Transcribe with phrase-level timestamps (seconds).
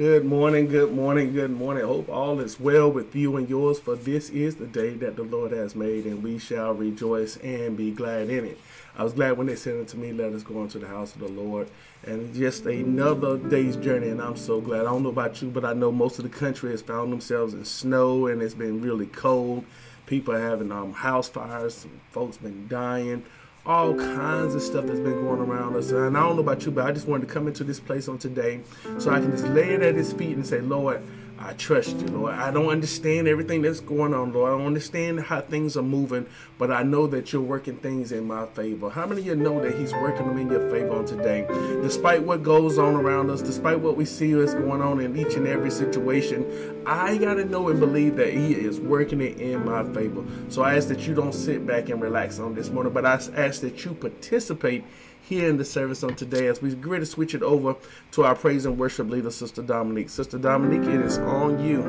[0.00, 1.84] Good morning, good morning, good morning.
[1.84, 5.24] Hope all is well with you and yours, for this is the day that the
[5.24, 8.58] Lord has made, and we shall rejoice and be glad in it.
[8.96, 11.14] I was glad when they sent it to me, let us go into the house
[11.14, 11.68] of the Lord.
[12.02, 14.80] And just another day's journey, and I'm so glad.
[14.80, 17.52] I don't know about you, but I know most of the country has found themselves
[17.52, 19.66] in snow, and it's been really cold.
[20.06, 23.22] People having um, house fires, folks been dying
[23.70, 25.92] all kinds of stuff that's been going around us.
[25.92, 28.08] And I don't know about you, but I just wanted to come into this place
[28.08, 28.62] on today
[28.98, 31.00] so I can just lay it at his feet and say, Lord,
[31.42, 32.34] I trust you, Lord.
[32.34, 34.52] I don't understand everything that's going on, Lord.
[34.52, 36.26] I don't understand how things are moving,
[36.58, 38.90] but I know that you're working things in my favor.
[38.90, 41.46] How many of you know that He's working them in your favor on today?
[41.80, 45.34] Despite what goes on around us, despite what we see is going on in each
[45.34, 49.64] and every situation, I got to know and believe that He is working it in
[49.64, 50.22] my favor.
[50.50, 53.14] So I ask that you don't sit back and relax on this morning, but I
[53.14, 54.84] ask that you participate
[55.22, 57.76] here in the service on today as we get to switch it over
[58.12, 60.10] to our praise and worship leader, Sister Dominique.
[60.10, 61.82] Sister Dominique, it is on you.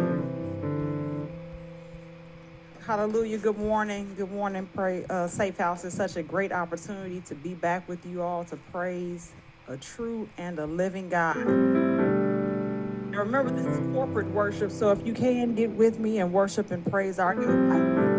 [2.86, 3.38] Hallelujah.
[3.38, 4.16] Good morning.
[4.16, 4.68] Good morning.
[4.74, 8.44] Pray uh, Safe House is such a great opportunity to be back with you all
[8.46, 9.36] to praise
[9.68, 11.38] a true and a living God.
[11.38, 16.72] Now remember, this is corporate worship, so if you can get with me and worship
[16.72, 18.12] and praise our God.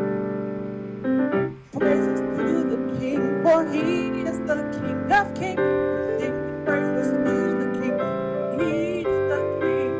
[1.72, 2.61] The
[3.00, 5.60] King, for He is the King of Kings.
[6.20, 7.98] Sing praises to the King,
[8.60, 9.92] He is the King.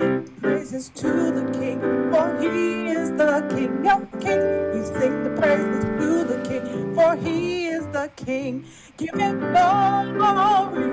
[0.00, 1.80] Sing praises to the King,
[2.12, 4.44] for He is the King of Kings.
[4.74, 8.66] We sing the praises to the King, for He is the King.
[8.98, 10.90] Give Him glory,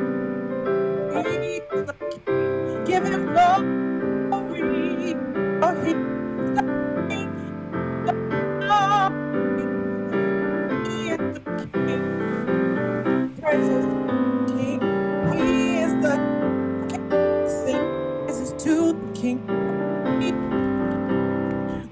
[1.12, 1.94] He is the
[2.26, 2.84] King.
[2.86, 5.14] Give Him glory,
[5.60, 5.94] for He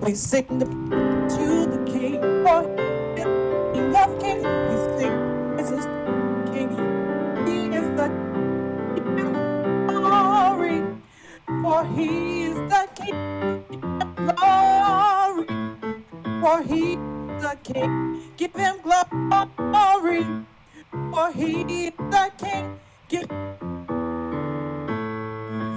[0.01, 2.21] We sing the to the King.
[2.45, 2.63] For
[3.19, 3.27] is
[3.75, 4.45] King of Kings.
[4.45, 5.17] We sing
[5.59, 6.71] to the King.
[7.47, 8.09] He is the
[8.97, 9.35] King.
[9.89, 10.83] Glory.
[11.63, 13.17] For he is the King.
[14.17, 15.47] Glory.
[16.41, 18.33] For he is the King.
[18.37, 20.25] Give him glory.
[21.13, 22.81] For he is the King.
[23.09, 23.29] Give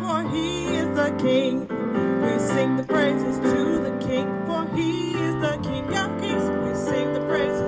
[0.01, 1.82] for he is the King.
[2.23, 6.45] We sing the praises to the King, for he is the King of Kings.
[6.65, 7.62] We sing the praises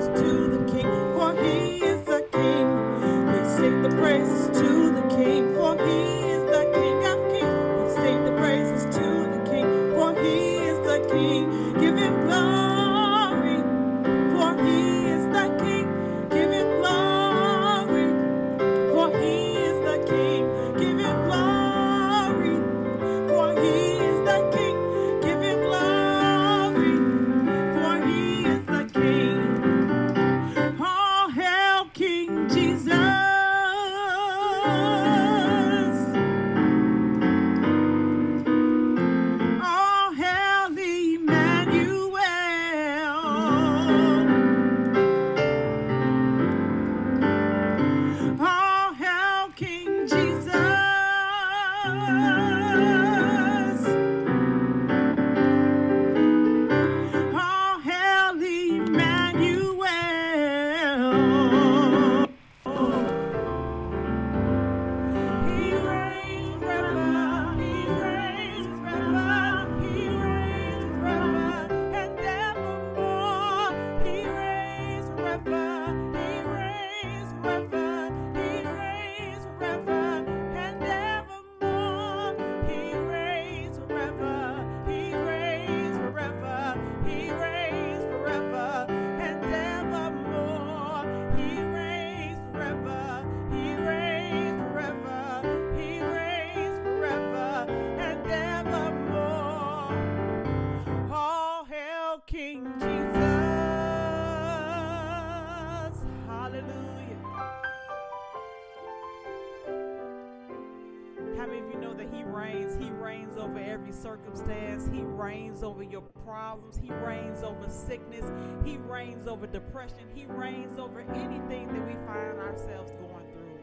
[116.56, 116.80] problems.
[116.82, 118.26] He reigns over sickness.
[118.64, 120.08] He reigns over depression.
[120.14, 123.60] He reigns over anything that we find ourselves going through.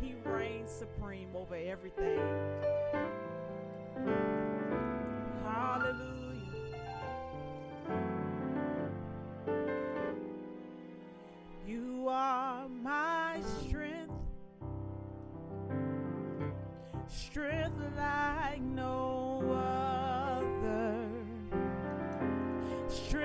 [0.00, 2.20] He reigns supreme over everything.
[5.44, 6.40] Hallelujah.
[11.66, 14.12] You are my strength,
[17.08, 20.03] strength like no other,
[22.88, 23.23] strength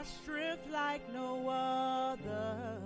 [0.00, 2.78] our strength like no other.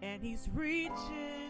[0.00, 1.47] And he's reaching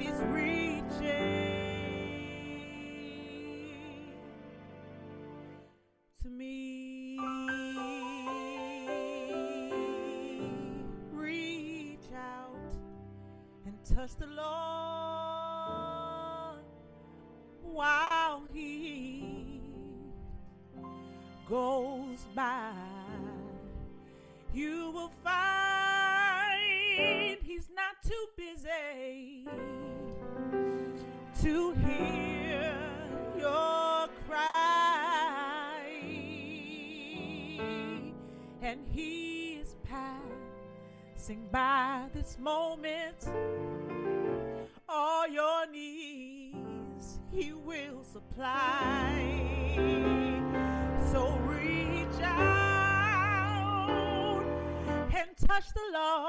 [0.00, 0.98] hand reaching
[6.22, 7.18] to me.
[11.12, 12.72] Reach out
[13.66, 14.48] and touch the Lord
[17.62, 19.60] while He
[21.48, 22.72] goes by.
[24.54, 25.12] You will
[38.98, 43.28] he is passing by this moment.
[44.88, 49.14] All your needs he will supply.
[51.12, 52.82] So reach out
[55.14, 56.27] and touch the Lord.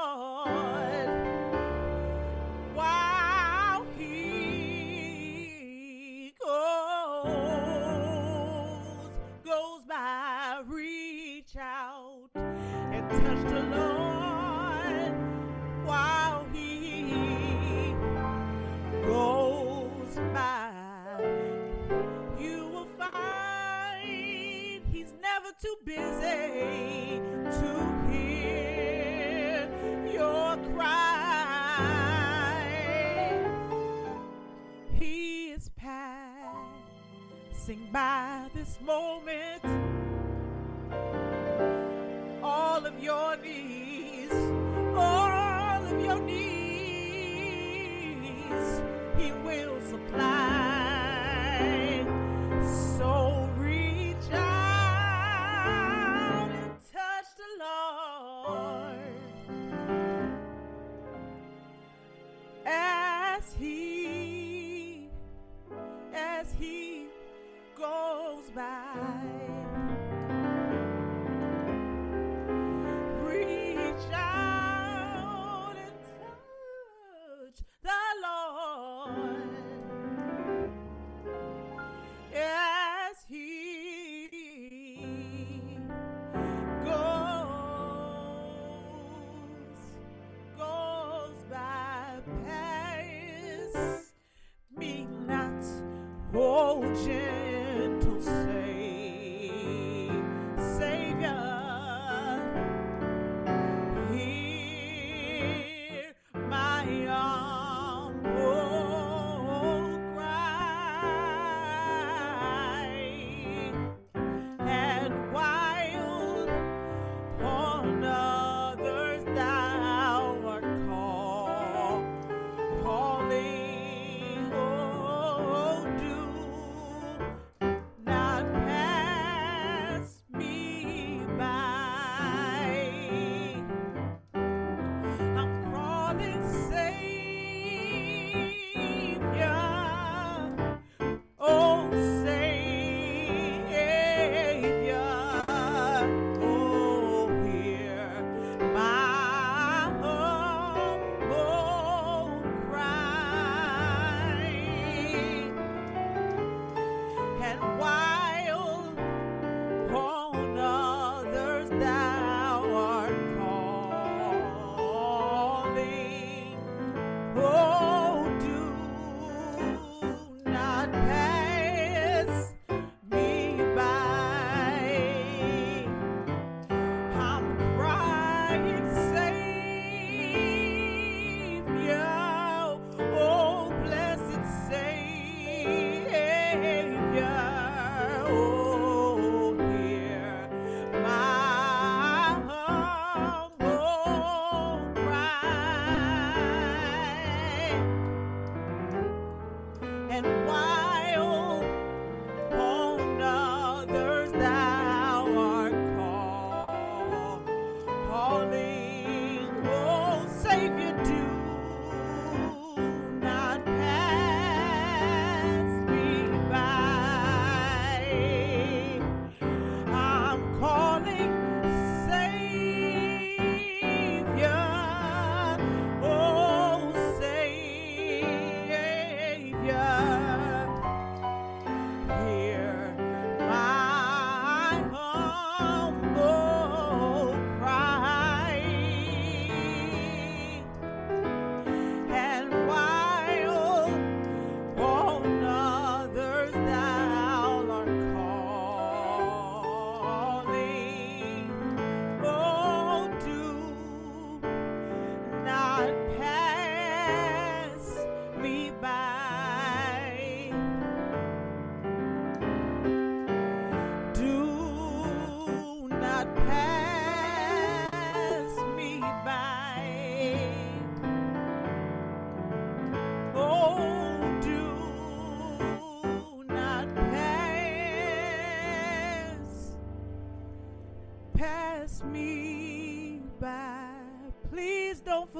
[37.70, 39.09] passing by this morning.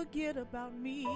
[0.01, 1.07] forget about me.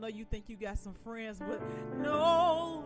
[0.00, 1.60] know you think you got some friends, but
[1.98, 2.79] no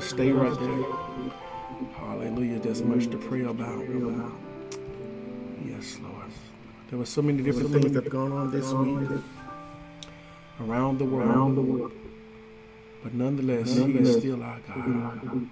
[0.00, 0.84] Stay right there.
[1.96, 2.58] Hallelujah.
[2.60, 3.84] There's much to pray about.
[5.64, 6.32] Yes, Lord.
[6.88, 9.08] There were so many different things that have gone on this week
[10.60, 11.92] around the world.
[13.02, 15.48] But nonetheless, He is still our God.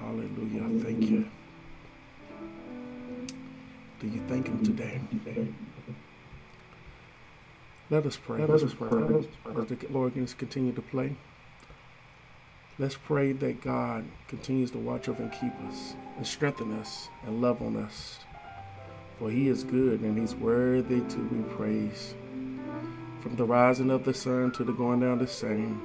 [0.00, 0.82] Hallelujah.
[0.82, 1.28] Thank you.
[4.00, 5.00] Do you thank Him today?
[7.88, 8.40] Let us pray.
[8.40, 9.02] Let us pray.
[9.56, 11.16] As the Lord can continue to play.
[12.78, 17.42] Let's pray that God continues to watch over and keep us and strengthen us and
[17.42, 18.20] love on us.
[19.18, 22.14] For he is good and he's worthy to be praised.
[23.20, 25.82] From the rising of the sun to the going down the same,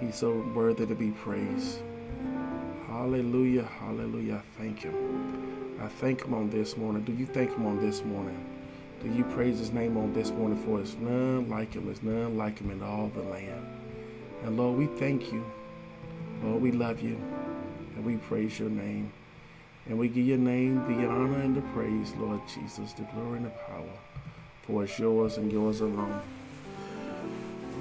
[0.00, 1.82] he's so worthy to be praised.
[2.88, 4.42] Hallelujah, hallelujah.
[4.42, 5.78] I thank him.
[5.80, 7.04] I thank him on this morning.
[7.04, 8.44] Do you thank him on this morning?
[9.04, 10.58] Do you praise his name on this morning?
[10.64, 13.66] For it's none like him, it's none like him in all the land.
[14.42, 15.44] And Lord, we thank you.
[16.42, 17.16] Lord, we love you
[17.94, 19.12] and we praise your name.
[19.88, 23.46] And we give your name the honor and the praise, Lord Jesus, the glory and
[23.46, 23.98] the power.
[24.62, 26.20] For it's yours and yours alone.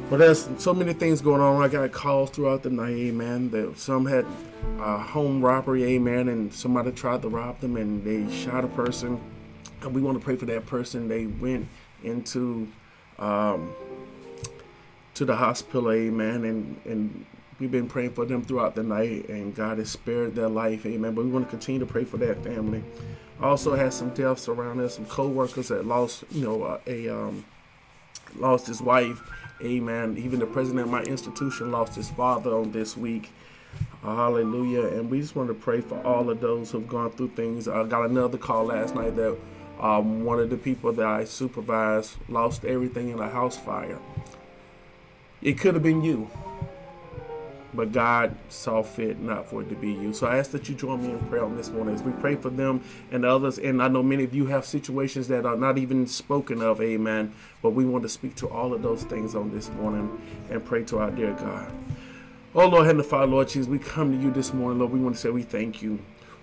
[0.10, 1.62] But there's so many things going on.
[1.62, 3.52] I got calls throughout the night, amen.
[3.52, 4.26] That some had
[4.80, 9.20] a home robbery, amen, and somebody tried to rob them and they shot a person.
[9.82, 11.08] And we want to pray for that person.
[11.08, 11.68] They went
[12.04, 12.68] into
[13.20, 13.74] um,
[15.14, 17.26] to the hospital, amen, and and
[17.62, 21.16] we've been praying for them throughout the night, and God has spared their life, amen.
[21.16, 22.84] But we want to continue to pray for that family.
[23.42, 27.46] Also, had some deaths around us, some co-workers that lost, you know, a, a um,
[28.36, 29.22] lost his wife
[29.64, 30.18] Amen.
[30.18, 33.30] Even the president of my institution lost his father on this week.
[34.02, 34.88] hallelujah.
[34.88, 37.68] And we just want to pray for all of those who've gone through things.
[37.68, 39.38] I got another call last night that
[39.80, 44.00] um, one of the people that I supervised lost everything in a house fire.
[45.44, 46.30] It could have been you
[47.74, 50.14] but God saw fit not for it to be you.
[50.14, 52.36] So I ask that you join me in prayer on this morning as we pray
[52.36, 53.58] for them and others.
[53.58, 57.34] And I know many of you have situations that are not even spoken of, amen.
[57.62, 60.84] But we want to speak to all of those things on this morning and pray
[60.86, 61.72] to our dear God.
[62.54, 64.92] Oh Lord, Heavenly Father, Lord Jesus, we come to you this morning, Lord.
[64.92, 66.00] We want to say we thank you.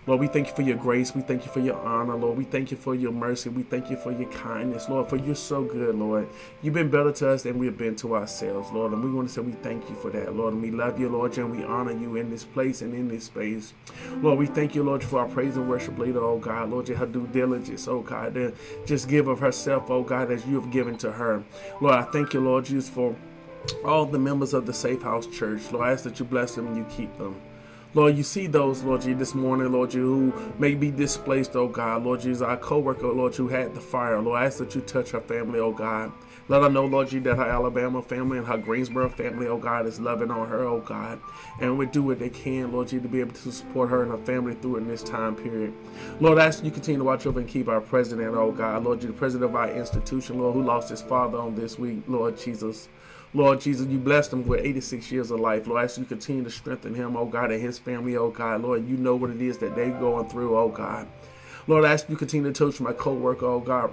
[0.09, 1.14] Lord, we thank you for your grace.
[1.14, 2.38] We thank you for your honor, Lord.
[2.38, 3.51] We thank you for your mercy.
[3.51, 6.27] We thank you for your kindness, Lord, for you're so good, Lord.
[6.62, 8.94] You've been better to us than we've been to ourselves, Lord.
[8.94, 10.55] And we want to say we thank you for that, Lord.
[10.55, 13.25] And we love you, Lord, and we honor you in this place and in this
[13.25, 13.75] space.
[14.23, 16.71] Lord, we thank you, Lord, for our praise and worship leader, oh God.
[16.71, 18.55] Lord, her due diligence, oh God, to
[18.87, 21.44] just give of herself, oh God, as you have given to her.
[21.83, 23.14] Lord, I thank you, Lord, Jesus, for
[23.85, 25.71] all the members of the Safe House Church.
[25.71, 27.38] Lord, I ask that you bless them and you keep them.
[27.94, 31.68] Lord, you see those, Lord Jesus, this morning, Lord Jesus, who may be displaced, oh
[31.68, 32.05] God.
[32.05, 34.20] Lord Jesus, our co-worker, Lord, who had the fire.
[34.20, 36.12] Lord, I ask that you touch her family, oh God.
[36.48, 39.87] Let her know, Lord Jesus, that her Alabama family and her Greensboro family, oh God,
[39.87, 41.18] is loving on her, oh God.
[41.62, 44.11] And we do what they can, Lord Jesus, to be able to support her and
[44.11, 45.72] her family through in this time period.
[46.20, 48.85] Lord, I ask you continue to watch over and keep our president, oh God.
[48.85, 52.03] Lord Jesus, the president of our institution, Lord, who lost his father on this week,
[52.07, 52.88] Lord Jesus.
[53.35, 55.67] Lord Jesus, you blessed him with 86 years of life.
[55.67, 58.62] Lord, I ask you continue to strengthen him, oh God, and his family, oh God.
[58.62, 61.07] Lord, you know what it is that they're going through, oh God.
[61.67, 63.93] Lord, I ask you continue to touch my co-worker, oh God.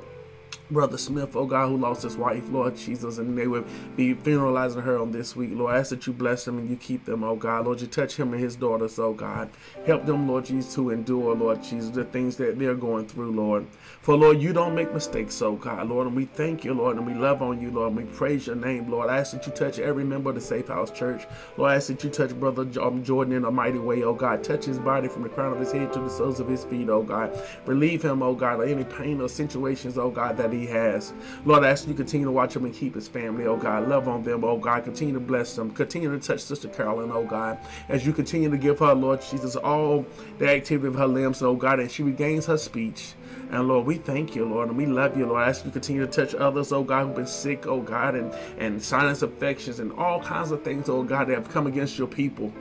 [0.72, 4.84] Brother Smith, oh God, who lost his wife, Lord Jesus, and they would be funeralizing
[4.84, 5.52] her on this week.
[5.54, 7.66] Lord, I ask that you bless them and you keep them, oh God.
[7.66, 9.50] Lord, you touch him and his daughters, oh God.
[9.86, 13.68] Help them, Lord Jesus, to endure, Lord Jesus, the things that they're going through, Lord.
[14.02, 16.08] For, Lord, you don't make mistakes, oh God, Lord.
[16.08, 17.94] And we thank you, Lord, and we love on you, Lord.
[17.94, 19.10] And we praise your name, Lord.
[19.10, 21.26] I ask that you touch every member of the Safe House Church.
[21.58, 24.44] Lord, I ask that you touch Brother um, Jordan in a mighty way, oh God.
[24.44, 26.90] Touch his body from the crown of his head to the soles of his feet,
[26.90, 27.40] oh God.
[27.68, 31.14] Relieve him, oh God, of any pain or situations, oh God, that he has.
[31.46, 33.88] Lord, I ask you continue to watch him and keep his family, oh God.
[33.88, 34.84] Love on them, oh God.
[34.84, 35.72] Continue to bless them.
[35.72, 37.58] Continue to touch Sister Carolyn, oh God.
[37.90, 40.06] As you continue to give her, Lord Jesus, all
[40.38, 43.14] the activity of her limbs, oh God, and she regains her speech.
[43.56, 45.42] And Lord, we thank you, Lord, and we love you, Lord.
[45.42, 48.16] I ask you to continue to touch others, oh God, who've been sick, oh God,
[48.16, 51.98] and, and sinus infections and all kinds of things, oh God, that have come against
[51.98, 52.52] your people.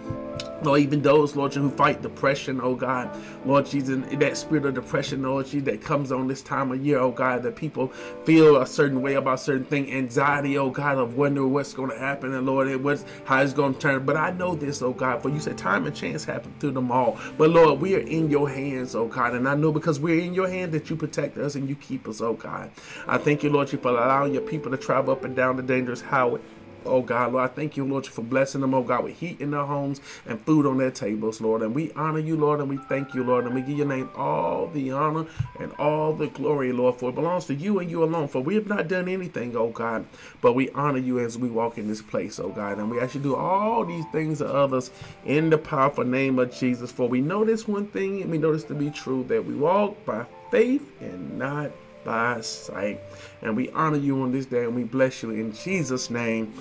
[0.62, 3.11] Lord, even those, Lord, who fight depression, oh God,
[3.44, 6.98] Lord Jesus, that spirit of depression, Lord Jesus, that comes on this time of year,
[6.98, 7.88] oh God, that people
[8.24, 11.98] feel a certain way about certain thing, anxiety, oh God, of wondering what's going to
[11.98, 14.07] happen, and Lord, it was how it's going to turn.
[14.07, 16.90] But I know this, oh God, for you said time and chance happen through them
[16.90, 17.18] all.
[17.37, 20.35] But Lord, we are in your hands, oh God, and I know because we're in
[20.35, 22.70] your hand that you protect us and you keep us, oh God.
[23.06, 25.62] I thank you, Lord, you for allowing your people to travel up and down the
[25.62, 26.40] dangerous highway
[26.86, 27.50] oh God, Lord.
[27.50, 30.40] I thank you, Lord, for blessing them, oh God, with heat in their homes and
[30.40, 31.62] food on their tables, Lord.
[31.62, 34.10] And we honor you, Lord, and we thank you, Lord, and we give your name
[34.16, 35.26] all the honor
[35.58, 38.28] and all the glory, Lord, for it belongs to you and you alone.
[38.28, 40.06] For we have not done anything, oh God,
[40.40, 42.78] but we honor you as we walk in this place, oh God.
[42.78, 44.90] And we actually do all these things to others
[45.24, 46.90] in the powerful name of Jesus.
[46.92, 49.54] For we know this one thing, and we know this to be true, that we
[49.54, 51.70] walk by faith and not
[52.04, 53.00] by sight.
[53.42, 56.52] And we honor you on this day and we bless you in Jesus' name.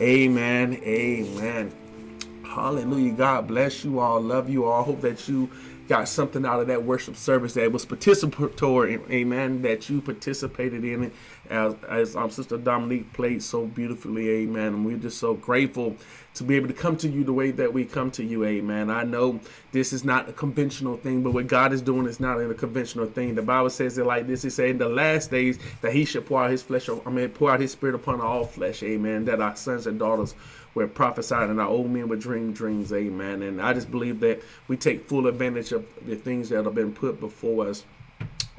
[0.00, 0.74] Amen.
[0.82, 1.72] Amen.
[2.44, 3.12] Hallelujah.
[3.12, 4.20] God bless you all.
[4.20, 4.82] Love you all.
[4.82, 5.50] Hope that you
[5.88, 9.10] got something out of that worship service that was participatory.
[9.10, 9.62] Amen.
[9.62, 11.12] That you participated in it
[11.50, 14.28] as, as um, Sister Dominique played so beautifully.
[14.28, 14.68] Amen.
[14.68, 15.96] And we're just so grateful
[16.34, 18.44] to be able to come to you the way that we come to you.
[18.44, 18.90] Amen.
[18.90, 19.40] I know
[19.72, 22.54] this is not a conventional thing, but what God is doing is not in a
[22.54, 23.34] conventional thing.
[23.34, 24.44] The Bible says it like this.
[24.44, 27.30] It said in the last days that he should pour out his flesh, I mean,
[27.30, 28.82] pour out his spirit upon all flesh.
[28.82, 29.24] Amen.
[29.24, 30.34] That our sons and daughters
[30.74, 32.92] were prophesied and our old men would dream dreams.
[32.92, 33.42] Amen.
[33.42, 36.92] And I just believe that we take full advantage of the things that have been
[36.92, 37.84] put before us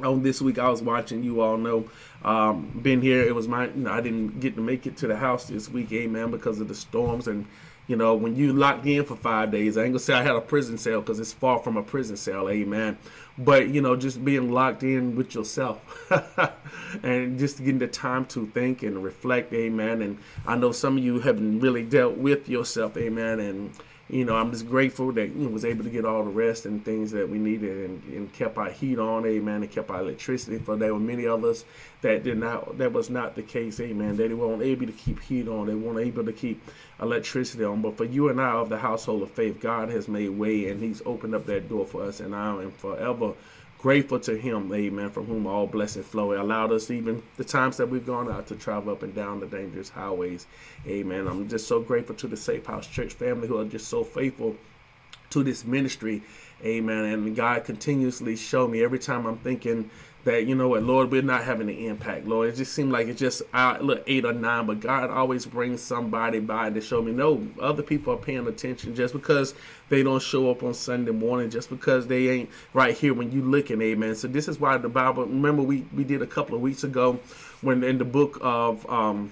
[0.03, 1.89] on this week I was watching you all know
[2.23, 5.07] um, been here it was my you know, I didn't get to make it to
[5.07, 7.45] the house this week amen because of the storms and
[7.87, 10.35] you know when you locked in for five days I ain't gonna say I had
[10.35, 12.97] a prison cell because it's far from a prison cell amen
[13.39, 15.79] but you know just being locked in with yourself
[17.03, 21.03] and just getting the time to think and reflect amen and I know some of
[21.03, 23.71] you haven't really dealt with yourself amen and
[24.09, 26.65] you know, I'm just grateful that you know, was able to get all the rest
[26.65, 29.99] and things that we needed and, and kept our heat on, amen, and kept our
[29.99, 30.57] electricity.
[30.57, 31.63] For there were many others
[32.01, 34.17] that did not, that was not the case, amen.
[34.17, 36.61] They weren't able to keep heat on, they weren't able to keep
[36.99, 37.83] electricity on.
[37.83, 40.81] But for you and I of the household of faith, God has made way and
[40.81, 43.33] He's opened up that door for us, and I am forever
[43.79, 46.33] grateful to him, amen, from whom all blessings flow.
[46.33, 49.39] It allowed us even the times that we've gone out to travel up and down
[49.39, 50.47] the dangerous highways.
[50.85, 51.27] Amen.
[51.27, 54.55] I'm just so grateful to the Safe House Church family who are just so faithful
[55.29, 56.21] to this ministry.
[56.63, 57.05] Amen.
[57.05, 59.89] And God continuously show me every time I'm thinking
[60.25, 62.49] that you know what, Lord, we're not having an impact, Lord.
[62.49, 65.81] It just seemed like it's just uh, look eight or nine, but God always brings
[65.81, 69.53] somebody by to show me no, other people are paying attention just because
[69.87, 73.41] they don't show up on Sunday morning, just because they ain't right here when you
[73.41, 74.15] looking, amen.
[74.15, 75.25] So this is why the Bible.
[75.25, 77.19] Remember, we we did a couple of weeks ago
[77.61, 79.31] when in the book of um,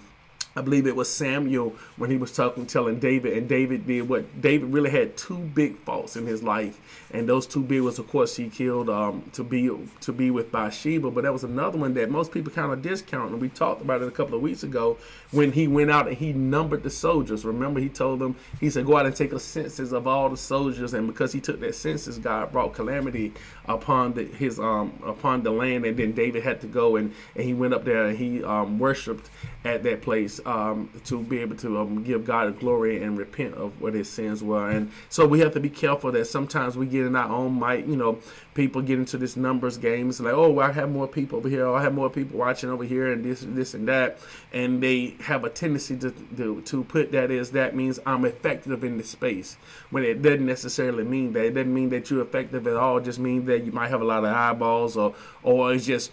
[0.58, 4.42] I believe it was Samuel when he was talking, telling David, and David did what
[4.42, 6.80] David really had two big faults in his life,
[7.12, 9.70] and those two big was, of course, he killed um, to be
[10.02, 13.32] to be with Bathsheba, but that was another one that most people kind of discount,
[13.32, 14.98] and we talked about it a couple of weeks ago
[15.32, 17.46] when he went out and he numbered the soldiers.
[17.46, 20.38] Remember, he told them, he said, go out and take a census of all the
[20.38, 23.34] soldiers, and because he took that census, God brought calamity
[23.66, 27.44] upon the, his um upon the land, and then David had to go and and
[27.44, 29.30] he went up there and he um worshipped
[29.68, 33.80] at that place um, to be able to um, give God glory and repent of
[33.82, 34.70] what his sins were.
[34.70, 37.86] And so we have to be careful that sometimes we get in our own might,
[37.86, 38.20] you know,
[38.54, 41.68] people get into this numbers games like, oh, well, I have more people over here,
[41.70, 44.20] I have more people watching over here, and this, this, and that,
[44.54, 48.84] and they have a tendency to to, to put that is that means I'm effective
[48.84, 49.58] in the space
[49.90, 51.46] when it doesn't necessarily mean that.
[51.46, 52.98] It doesn't mean that you're effective at all.
[52.98, 56.12] It just means that you might have a lot of eyeballs, or or it's just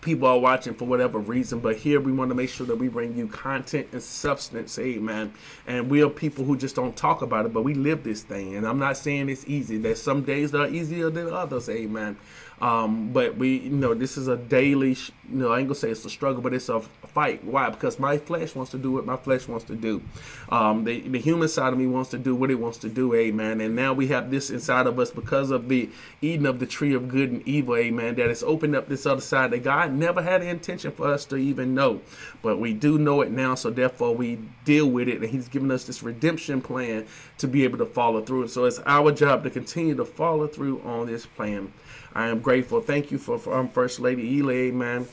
[0.00, 1.60] people are watching for whatever reason.
[1.60, 5.32] But here we want to make sure that we bring you content and substance, amen.
[5.66, 8.56] And we are people who just don't talk about it, but we live this thing.
[8.56, 9.78] And I'm not saying it's easy.
[9.78, 12.16] There's some days that are easier than others, amen.
[12.60, 14.90] Um, but we, you know, this is a daily,
[15.30, 17.44] you know, I ain't gonna say it's a struggle, but it's a fight.
[17.44, 17.70] Why?
[17.70, 20.02] Because my flesh wants to do what my flesh wants to do.
[20.48, 23.14] Um, the, the human side of me wants to do what it wants to do,
[23.14, 23.60] amen.
[23.60, 25.88] And now we have this inside of us because of the
[26.20, 29.20] eating of the tree of good and evil, amen, that has opened up this other
[29.20, 32.00] side that God never had the intention for us to even know.
[32.42, 35.70] But we do know it now, so therefore we deal with it, and He's given
[35.70, 37.06] us this redemption plan
[37.38, 38.48] to be able to follow through.
[38.48, 41.72] So it's our job to continue to follow through on this plan.
[42.18, 42.80] I am grateful.
[42.80, 45.06] Thank you for, for um, First Lady Ela, amen.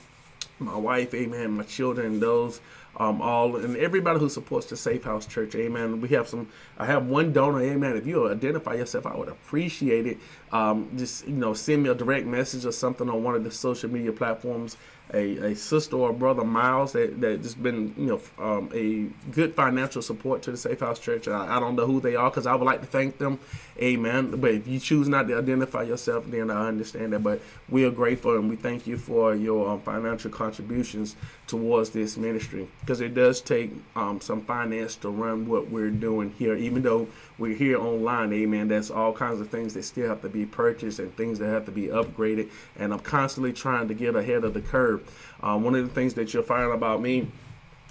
[0.58, 1.52] My wife, amen.
[1.52, 2.62] My children, those
[2.98, 6.02] um, all and everybody who supports the Safe House Church, amen.
[6.02, 6.50] We have some.
[6.80, 7.96] I have one donor, amen.
[7.96, 10.18] If you identify yourself, I would appreciate it.
[10.52, 13.52] Um, just you know, send me a direct message or something on one of the
[13.52, 14.76] social media platforms
[15.14, 19.08] a, a sister or a brother Miles that that just been you know um, a
[19.32, 21.28] good financial support to the Safe House Church.
[21.28, 23.40] I, I don't know who they are because I would like to thank them,
[23.82, 24.32] Amen.
[24.32, 27.24] But if you choose not to identify yourself, then I understand that.
[27.24, 32.16] But we are grateful and we thank you for your um, financial contributions towards this
[32.16, 36.84] ministry because it does take um, some finance to run what we're doing here, even
[36.84, 38.70] though we're here online, amen.
[38.70, 41.66] That's all kinds of things that still have to be purchased and things that have
[41.66, 42.50] to be upgraded.
[42.78, 44.95] And I'm constantly trying to get ahead of the curve.
[45.42, 47.28] Uh, one of the things that you'll find about me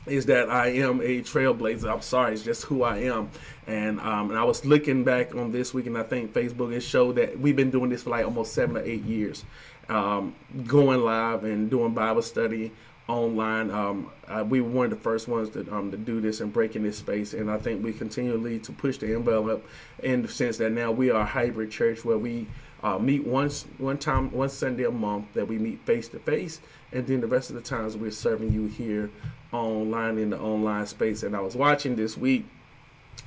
[0.07, 1.91] is that I am a trailblazer.
[1.91, 3.31] I'm sorry, it's just who I am.
[3.67, 6.85] And um, and I was looking back on this week, and I think Facebook has
[6.85, 9.45] showed that we've been doing this for like almost seven or eight years,
[9.89, 10.35] um,
[10.67, 12.73] going live and doing Bible study
[13.09, 13.71] online.
[13.71, 14.11] Um,
[14.49, 16.83] we were one of the first ones to, um, to do this and break in
[16.83, 19.67] this space, and I think we continually to push the envelope
[20.03, 22.47] in the sense that now we are a hybrid church where we
[22.85, 26.61] uh, meet once one time one Sunday a month that we meet face to face,
[26.93, 29.11] and then the rest of the times we're serving you here
[29.53, 31.23] online in the online space.
[31.23, 32.45] And I was watching this week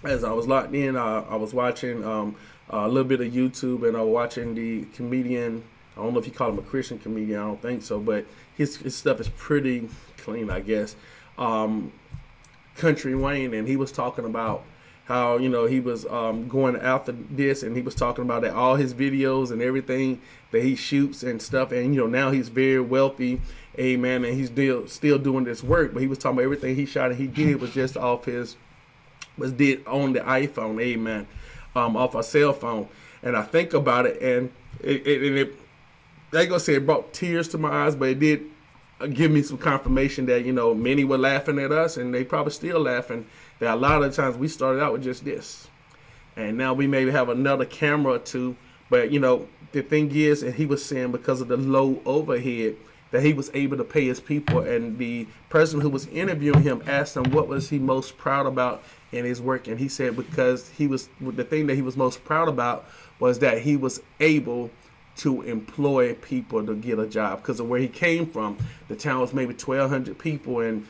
[0.03, 0.95] as I was locked in.
[0.95, 2.35] Uh, I was watching um,
[2.69, 5.63] a little bit of YouTube, and I was watching the comedian.
[5.97, 7.39] I don't know if you call him a Christian comedian.
[7.39, 10.95] I don't think so, but his his stuff is pretty clean, I guess.
[11.39, 11.91] Um,
[12.75, 14.63] Country Wayne, and he was talking about
[15.07, 18.53] how you know he was um, going after this and he was talking about that
[18.53, 21.71] all his videos and everything that he shoots and stuff.
[21.71, 23.41] And you know now he's very wealthy.
[23.79, 24.25] Amen.
[24.25, 25.93] And he's still still doing this work.
[25.93, 28.57] But he was talking about everything he shot and he did was just off his
[29.37, 30.81] was did on the iphone.
[30.81, 31.25] Amen.
[31.73, 32.89] Um, off a cell phone.
[33.23, 35.53] And i think about it and it, it, and it
[36.31, 38.43] they gonna say it brought tears to my eyes but it did
[38.99, 42.23] uh, give me some confirmation that you know many were laughing at us and they
[42.23, 43.25] probably still laughing
[43.59, 45.67] that a lot of times we started out with just this.
[46.35, 48.55] And now we maybe have another camera or two.
[48.89, 52.75] But you know the thing is and he was saying because of the low overhead
[53.11, 54.59] that he was able to pay his people.
[54.59, 58.83] And the person who was interviewing him asked him what was he most proud about
[59.11, 59.67] in his work.
[59.67, 62.85] And he said because he was the thing that he was most proud about
[63.19, 64.69] was that he was able
[65.17, 67.41] to employ people to get a job.
[67.41, 70.85] Because of where he came from the town was maybe 1200 people and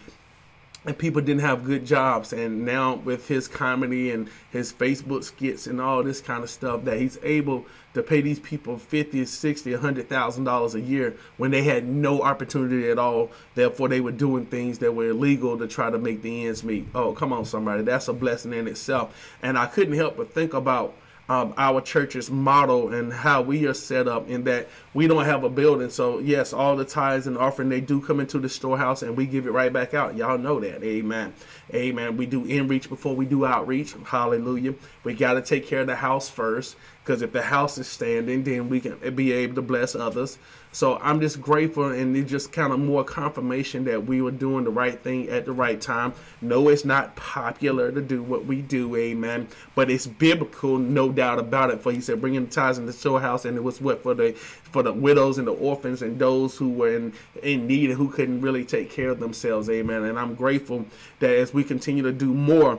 [0.88, 2.32] and people didn't have good jobs.
[2.32, 6.86] And now with his comedy and his facebook skits and all this kind of stuff
[6.86, 11.52] that he's able to pay these people 50 60 100 thousand dollars a year when
[11.52, 13.30] they had no opportunity at all.
[13.54, 16.88] Therefore they were doing things that were illegal to try to make the ends meet.
[16.96, 17.84] Oh come on somebody.
[17.84, 19.36] That's a blessing in itself.
[19.42, 20.96] And i couldn't help but think about
[21.30, 25.44] um, our church's model and how we are set up in that we don't have
[25.44, 25.90] a building.
[25.90, 29.26] So yes, all the tithes and offering they do come into the storehouse and we
[29.26, 30.16] give it right back out.
[30.16, 30.84] Y'all know that.
[30.84, 31.34] Amen.
[31.74, 32.16] Amen.
[32.16, 33.94] We do in reach before we do outreach.
[34.06, 34.76] Hallelujah.
[35.04, 38.44] We got to take care of the house first because if the house is standing,
[38.44, 40.38] then we can be able to bless others.
[40.78, 44.64] So I'm just grateful and it's just kind of more confirmation that we were doing
[44.64, 46.14] the right thing at the right time.
[46.40, 49.48] No, it's not popular to do what we do, amen.
[49.74, 51.82] But it's biblical, no doubt about it.
[51.82, 54.34] For he said, bringing the tithes in the storehouse, and it was what for the
[54.34, 57.12] for the widows and the orphans and those who were in
[57.42, 60.04] in need and who couldn't really take care of themselves, amen.
[60.04, 60.86] And I'm grateful
[61.22, 62.78] that as we continue to do more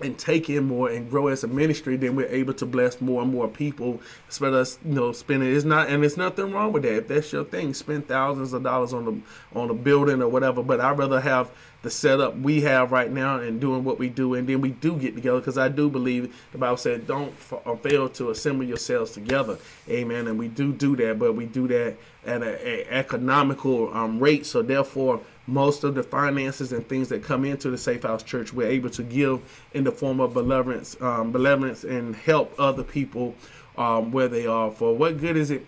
[0.00, 3.22] and take in more and grow as a ministry, then we're able to bless more
[3.22, 4.00] and more people.
[4.26, 6.96] Instead of you know spending, it's not and it's nothing wrong with that.
[6.96, 10.62] If that's your thing, spend thousands of dollars on the on a building or whatever.
[10.62, 11.50] But I'd rather have
[11.82, 14.96] the setup we have right now and doing what we do, and then we do
[14.96, 17.32] get together because I do believe the Bible said, "Don't
[17.64, 20.28] uh, fail to assemble yourselves together." Amen.
[20.28, 21.96] And we do do that, but we do that
[22.26, 24.44] at an economical um, rate.
[24.44, 25.20] So therefore,
[25.50, 28.90] most of the finances and things that come into the Safe House Church, we're able
[28.90, 29.40] to give
[29.74, 33.34] in the form of benevolence, um, benevolence, and help other people
[33.76, 34.70] um, where they are.
[34.70, 35.66] For what good is it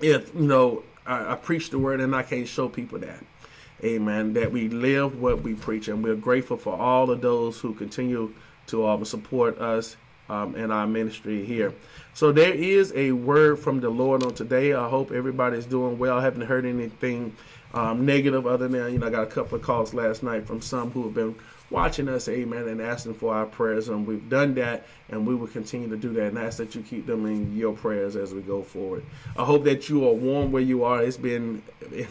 [0.00, 3.24] if you know I, I preach the word and I can't show people that?
[3.82, 4.34] Amen.
[4.34, 8.32] That we live what we preach, and we're grateful for all of those who continue
[8.66, 9.96] to um, support us
[10.30, 11.74] um, in our ministry here.
[12.14, 14.72] So there is a word from the Lord on today.
[14.72, 16.18] I hope everybody's doing well.
[16.18, 17.36] I haven't heard anything
[17.74, 20.60] um, negative other than you know I got a couple of calls last night from
[20.60, 21.34] some who have been
[21.70, 23.88] watching us, amen, and asking for our prayers.
[23.88, 26.28] And we've done that, and we will continue to do that.
[26.28, 29.04] And ask that you keep them in your prayers as we go forward.
[29.36, 31.02] I hope that you are warm where you are.
[31.02, 31.62] It's been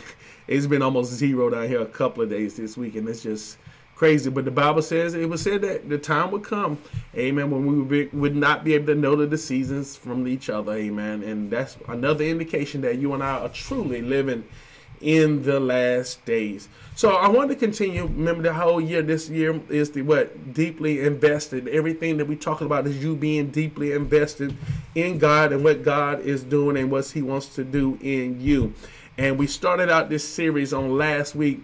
[0.47, 3.57] it's been almost zero down here a couple of days this week, and it's just
[3.99, 4.29] crazy.
[4.29, 6.77] But the Bible says it was said that the time would come,
[7.15, 10.49] amen, when we would, be, would not be able to know the seasons from each
[10.49, 11.21] other, amen.
[11.21, 14.45] And that's another indication that you and I are truly living
[15.01, 16.69] in the last days.
[16.95, 18.03] So I want to continue.
[18.03, 19.01] Remember the whole year.
[19.01, 21.67] This year is the what deeply invested.
[21.67, 24.55] Everything that we talking about is you being deeply invested
[24.95, 28.73] in God and what God is doing and what He wants to do in you.
[29.17, 31.61] And we started out this series on last week,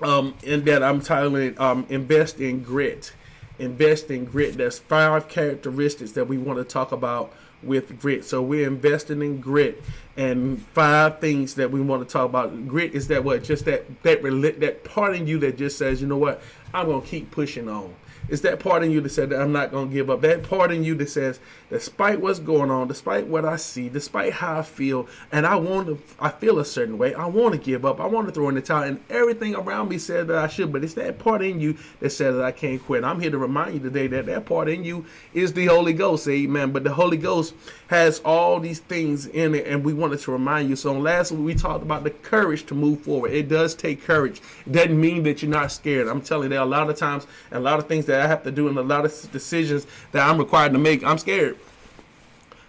[0.00, 3.12] um, in that I'm titling um, "Invest in Grit."
[3.58, 4.56] Invest in grit.
[4.56, 7.32] There's five characteristics that we want to talk about
[7.62, 8.24] with grit.
[8.24, 9.82] So we're investing in grit
[10.16, 12.68] and five things that we want to talk about.
[12.68, 13.42] Grit is that what?
[13.42, 14.22] Just that that
[14.60, 16.42] that part in you that just says, you know what?
[16.74, 17.94] I'm gonna keep pushing on.
[18.28, 20.20] It's that part in you that said that I'm not going to give up.
[20.22, 24.32] That part in you that says, despite what's going on, despite what I see, despite
[24.32, 27.14] how I feel, and I want to, I feel a certain way.
[27.14, 28.00] I want to give up.
[28.00, 30.72] I want to throw in the towel, and everything around me said that I should.
[30.72, 33.04] But it's that part in you that said that I can't quit.
[33.04, 36.26] I'm here to remind you today that that part in you is the Holy Ghost,
[36.28, 36.72] Amen.
[36.72, 37.54] But the Holy Ghost
[37.88, 40.76] has all these things in it, and we wanted to remind you.
[40.76, 43.32] So last week we talked about the courage to move forward.
[43.32, 44.40] It does take courage.
[44.66, 46.08] It doesn't mean that you're not scared.
[46.08, 48.15] I'm telling you, there are a lot of times, and a lot of things that
[48.22, 51.04] I have to do, and a lot of decisions that I'm required to make.
[51.04, 51.58] I'm scared.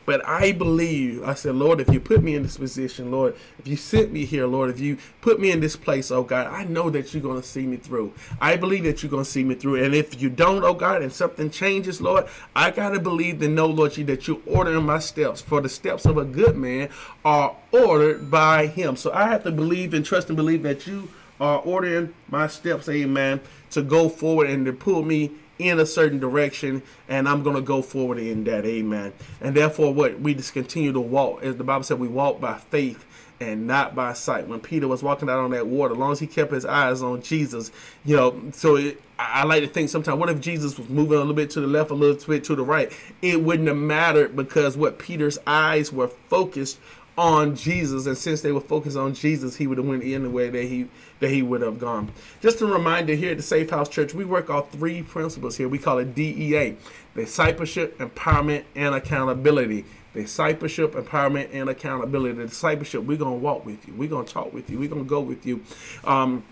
[0.07, 3.67] But I believe, I said, Lord, if you put me in this position, Lord, if
[3.67, 6.63] you sent me here, Lord, if you put me in this place, oh God, I
[6.63, 8.13] know that you're going to see me through.
[8.39, 9.83] I believe that you're going to see me through.
[9.83, 12.25] And if you don't, oh God, and something changes, Lord,
[12.55, 15.41] I got to believe and know, Lord, that you're ordering my steps.
[15.41, 16.87] For the steps of a good man
[17.25, 18.95] are ordered by him.
[18.95, 21.09] So I have to believe and trust and believe that you
[21.41, 23.41] are ordering my steps, amen,
[23.71, 27.61] to go forward and to pull me in a certain direction and I'm going to
[27.61, 29.13] go forward in that amen.
[29.41, 32.57] And therefore what we just continue to walk as the Bible said we walk by
[32.57, 33.05] faith
[33.39, 34.47] and not by sight.
[34.47, 37.01] When Peter was walking out on that water as long as he kept his eyes
[37.01, 37.71] on Jesus
[38.05, 41.19] you know so it, I like to think sometimes what if Jesus was moving a
[41.19, 42.91] little bit to the left a little bit to the right?
[43.21, 46.79] It wouldn't have mattered because what Peter's eyes were focused
[47.17, 50.29] on Jesus, and since they were focused on Jesus, he would have went in the
[50.29, 50.87] way that he
[51.19, 52.11] that he would have gone.
[52.41, 55.67] Just a reminder here at the Safe House Church, we work off three principles here.
[55.67, 56.75] We call it DEA:
[57.15, 59.85] discipleship, empowerment, and accountability.
[60.13, 62.35] Discipleship, empowerment, and accountability.
[62.35, 63.93] The discipleship, we're gonna walk with you.
[63.95, 64.79] We're gonna talk with you.
[64.79, 65.63] We're gonna go with you.
[66.03, 66.43] Um,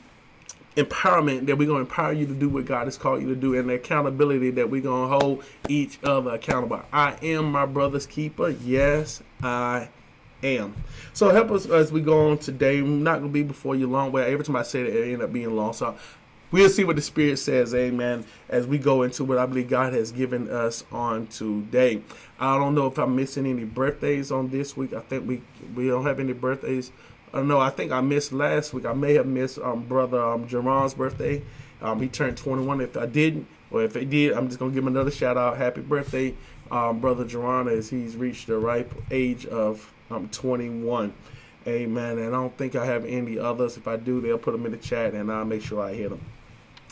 [0.75, 3.35] empowerment that we're going to empower you to do what God has called you to
[3.35, 6.81] do, and the accountability that we're going to hold each other accountable.
[6.91, 8.49] I am my brother's keeper.
[8.49, 9.87] Yes, I
[10.45, 10.75] am.
[11.13, 12.79] So help us as we go on today.
[12.79, 15.21] I'm not gonna be before you long, but every time I say it, it end
[15.21, 15.73] up being long.
[15.73, 15.95] So
[16.51, 18.25] we'll see what the Spirit says, Amen.
[18.49, 22.01] As we go into what I believe God has given us on today.
[22.39, 24.93] I don't know if I'm missing any birthdays on this week.
[24.93, 25.41] I think we
[25.75, 26.91] we don't have any birthdays.
[27.33, 27.59] I don't know.
[27.59, 28.85] I think I missed last week.
[28.85, 31.43] I may have missed um, brother um, Jerron's birthday.
[31.81, 32.81] Um, he turned 21.
[32.81, 35.57] If I didn't, or if I did, I'm just gonna give him another shout out.
[35.57, 36.33] Happy birthday,
[36.71, 41.13] um, brother Jerron, as he's reached the ripe age of I'm 21.
[41.67, 42.17] Amen.
[42.19, 43.77] And I don't think I have any others.
[43.77, 46.09] If I do, they'll put them in the chat and I'll make sure I hit
[46.09, 46.21] them.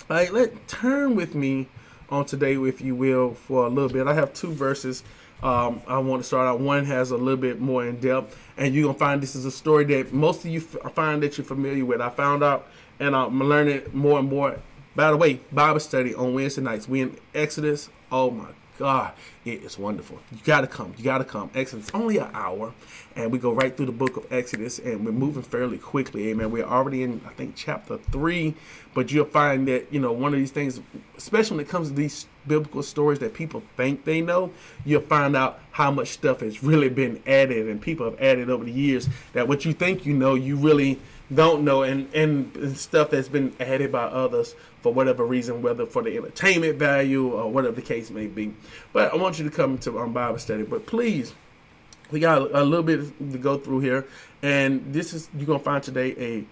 [0.09, 1.67] All right, let turn with me
[2.09, 4.07] on today, if you will, for a little bit.
[4.07, 5.03] I have two verses.
[5.41, 6.59] Um, I want to start out.
[6.59, 9.51] One has a little bit more in depth, and you're gonna find this is a
[9.51, 11.99] story that most of you f- find that you're familiar with.
[12.01, 12.67] I found out,
[12.99, 14.59] and I'm learning more and more.
[14.95, 16.87] By the way, Bible study on Wednesday nights.
[16.87, 17.89] We in Exodus.
[18.11, 18.49] Oh my
[18.79, 19.13] God,
[19.45, 20.19] it is wonderful.
[20.31, 20.93] You got to come.
[20.97, 21.51] You got to come.
[21.53, 22.73] Exodus only an hour,
[23.15, 26.29] and we go right through the book of Exodus, and we're moving fairly quickly.
[26.29, 26.49] Amen.
[26.49, 28.55] We're already in, I think, chapter three,
[28.95, 30.81] but you'll find that you know one of these things,
[31.15, 34.51] especially when it comes to these biblical stories that people think they know,
[34.85, 38.65] you'll find out how much stuff has really been added, and people have added over
[38.65, 39.07] the years.
[39.33, 40.99] That what you think you know, you really
[41.33, 45.85] don't know, and, and, and stuff that's been added by others for whatever reason, whether
[45.85, 48.53] for the entertainment value or whatever the case may be.
[48.91, 50.63] But I want you to come to um, Bible study.
[50.63, 51.33] But please,
[52.11, 54.05] we got a, a little bit to go through here,
[54.43, 56.45] and this is you're gonna find today a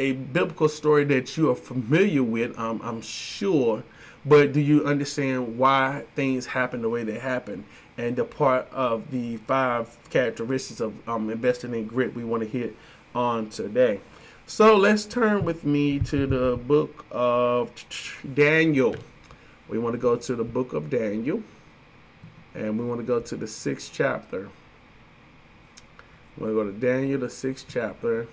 [0.00, 2.56] a biblical story that you are familiar with.
[2.58, 3.82] Um, I'm sure,
[4.24, 7.64] but do you understand why things happen the way they happen?
[7.96, 12.48] And the part of the five characteristics of um, investing in grit we want to
[12.48, 12.76] hit
[13.12, 14.00] on today.
[14.48, 17.70] So let's turn with me to the book of
[18.32, 18.96] Daniel.
[19.68, 21.42] We want to go to the book of Daniel.
[22.54, 24.48] And we want to go to the sixth chapter.
[26.38, 28.26] We're going to go to Daniel, the sixth chapter.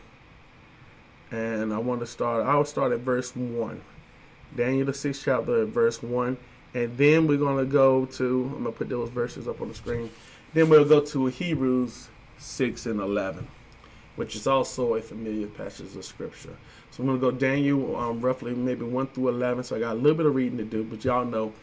[1.31, 3.81] And I want to start, I'll start at verse 1.
[4.55, 6.37] Daniel, the sixth chapter, verse 1.
[6.75, 9.67] And then we're going to go to, I'm going to put those verses up on
[9.67, 10.09] the screen.
[10.53, 12.07] Then we'll go to Hebrews
[12.37, 13.45] 6 and 11
[14.15, 16.55] which is also a familiar passage of scripture.
[16.91, 19.63] So I'm going to go Daniel um, roughly maybe 1 through 11.
[19.63, 21.53] So I got a little bit of reading to do, but y'all know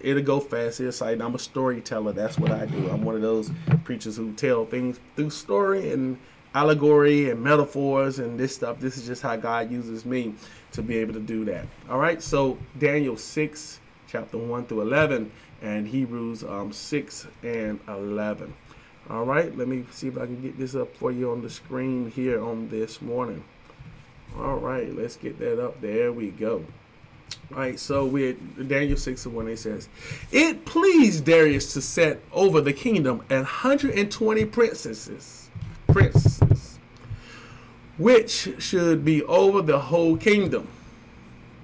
[0.00, 0.80] it'll go fast.
[0.80, 2.12] It's like I'm a storyteller.
[2.12, 2.88] That's what I do.
[2.90, 3.50] I'm one of those
[3.84, 6.18] preachers who tell things through story and
[6.54, 8.78] allegory and metaphors and this stuff.
[8.80, 10.34] This is just how God uses me
[10.72, 11.66] to be able to do that.
[11.90, 12.22] All right.
[12.22, 15.30] So Daniel 6, chapter 1 through 11,
[15.62, 18.54] and Hebrews um, 6 and 11.
[19.08, 21.50] All right, let me see if I can get this up for you on the
[21.50, 23.44] screen here on this morning.
[24.36, 25.80] All right, let's get that up.
[25.80, 26.64] There we go.
[27.52, 28.32] All right, so we
[28.66, 29.88] Daniel 6 and 1 it says,
[30.32, 35.50] It pleased Darius to set over the kingdom an 120 princesses.
[35.86, 36.76] Princesses
[37.98, 40.68] which should be over the whole kingdom.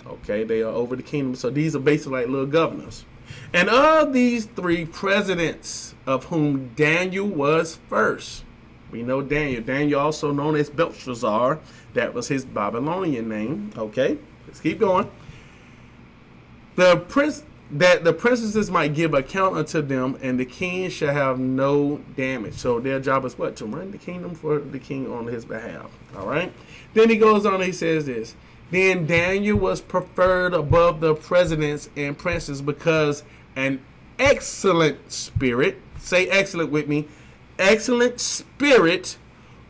[0.07, 1.35] Okay, they are over the kingdom.
[1.35, 3.05] So these are basically like little governors.
[3.53, 8.45] And of these three presidents, of whom Daniel was first,
[8.91, 9.63] we know Daniel.
[9.63, 11.59] Daniel, also known as Belshazzar,
[11.95, 13.73] that was his Babylonian name.
[13.77, 15.11] Okay, let's keep going.
[16.77, 21.39] The prince that the princesses might give account unto them, and the king shall have
[21.39, 22.55] no damage.
[22.55, 23.57] So their job is what?
[23.57, 25.91] To run the kingdom for the king on his behalf.
[26.15, 26.53] All right.
[26.93, 27.63] Then he goes on.
[27.63, 28.37] he says this.
[28.71, 33.23] Then Daniel was preferred above the presidents and princes because
[33.57, 33.81] an
[34.19, 37.09] excellent spirit, say excellent with me,
[37.59, 39.17] excellent spirit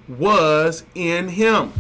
[0.08, 1.72] was in him.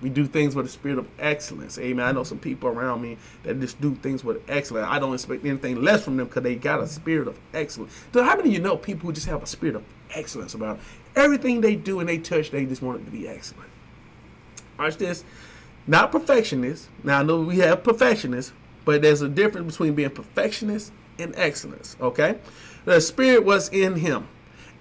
[0.00, 1.78] We do things with a spirit of excellence.
[1.78, 2.04] Amen.
[2.04, 4.86] I know some people around me that just do things with excellence.
[4.86, 7.92] I don't expect anything less from them because they got a spirit of excellence.
[8.12, 10.78] So how many of you know people who just have a spirit of excellence about
[11.16, 13.70] everything they do and they touch, they just want it to be excellent.
[14.78, 15.24] Watch this.
[15.86, 16.88] Not perfectionists.
[17.02, 18.52] Now I know we have perfectionists,
[18.84, 21.96] but there's a difference between being perfectionist and excellence.
[21.98, 22.38] Okay?
[22.84, 24.28] The spirit was in him.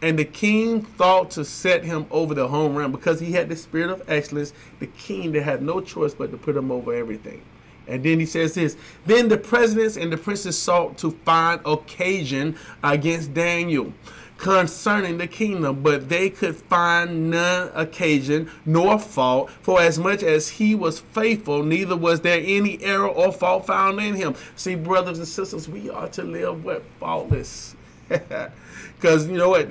[0.01, 3.55] And the king thought to set him over the home realm because he had the
[3.55, 4.51] spirit of excellence.
[4.79, 7.41] The king that had no choice but to put him over everything.
[7.87, 8.75] And then he says this
[9.05, 13.93] Then the presidents and the princes sought to find occasion against Daniel
[14.37, 20.49] concerning the kingdom, but they could find none occasion nor fault, for as much as
[20.49, 24.35] he was faithful, neither was there any error or fault found in him.
[24.57, 27.72] See, brothers and sisters, we are to live what faultless.
[28.95, 29.67] because you know what?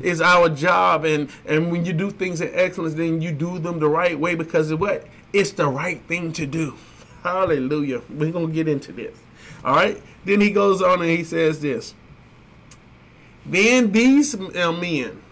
[0.00, 3.78] It's our job and and when you do things in excellence then you do them
[3.78, 5.06] the right way because of what?
[5.32, 6.74] It's the right thing to do.
[7.22, 8.02] Hallelujah.
[8.10, 9.16] We're gonna get into this.
[9.64, 10.00] All right?
[10.24, 11.94] Then he goes on and he says this.
[13.44, 15.22] Then these uh, men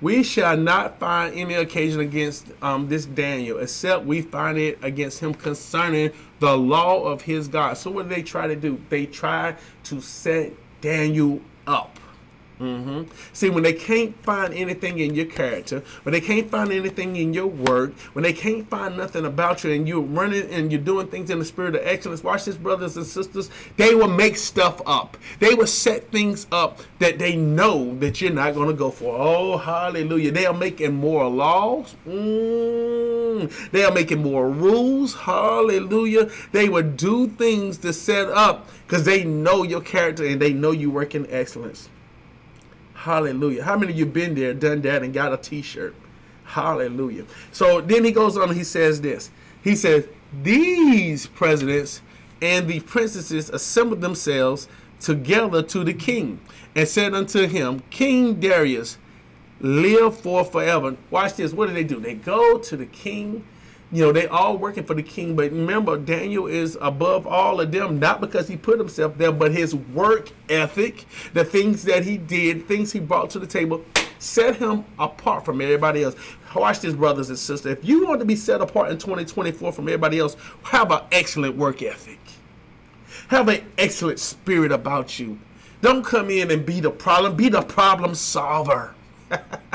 [0.00, 5.20] we shall not find any occasion against um, this Daniel, except we find it against
[5.20, 7.78] him concerning the law of his God.
[7.78, 8.78] So, what do they try to do?
[8.90, 12.05] They try to set Daniel up.
[12.60, 13.02] Mm-hmm.
[13.34, 17.34] See, when they can't find anything in your character, when they can't find anything in
[17.34, 21.06] your work, when they can't find nothing about you, and you're running and you're doing
[21.08, 23.50] things in the spirit of excellence, watch this, brothers and sisters.
[23.76, 25.18] They will make stuff up.
[25.38, 29.14] They will set things up that they know that you're not going to go for.
[29.18, 30.32] Oh, hallelujah!
[30.32, 31.94] They are making more laws.
[32.06, 33.70] Mm.
[33.70, 35.14] They are making more rules.
[35.14, 36.30] Hallelujah!
[36.52, 40.70] They will do things to set up because they know your character and they know
[40.70, 41.90] you work in excellence.
[43.06, 43.62] Hallelujah.
[43.62, 45.94] How many of you been there, done that, and got a t-shirt?
[46.42, 47.24] Hallelujah.
[47.52, 49.30] So then he goes on he says this.
[49.62, 50.08] He says,
[50.42, 52.02] These presidents
[52.42, 54.66] and the princesses assembled themselves
[54.98, 56.40] together to the king
[56.74, 58.98] and said unto him, King Darius,
[59.60, 60.96] live for forever.
[61.12, 61.52] Watch this.
[61.52, 62.00] What do they do?
[62.00, 63.46] They go to the king
[63.92, 65.36] you know, they all working for the king.
[65.36, 69.52] But remember, Daniel is above all of them, not because he put himself there, but
[69.52, 73.84] his work ethic, the things that he did, things he brought to the table,
[74.18, 76.16] set him apart from everybody else.
[76.54, 77.78] Watch this, brothers and sisters.
[77.78, 81.56] If you want to be set apart in 2024 from everybody else, have an excellent
[81.56, 82.18] work ethic.
[83.28, 85.38] Have an excellent spirit about you.
[85.82, 87.36] Don't come in and be the problem.
[87.36, 88.94] Be the problem solver.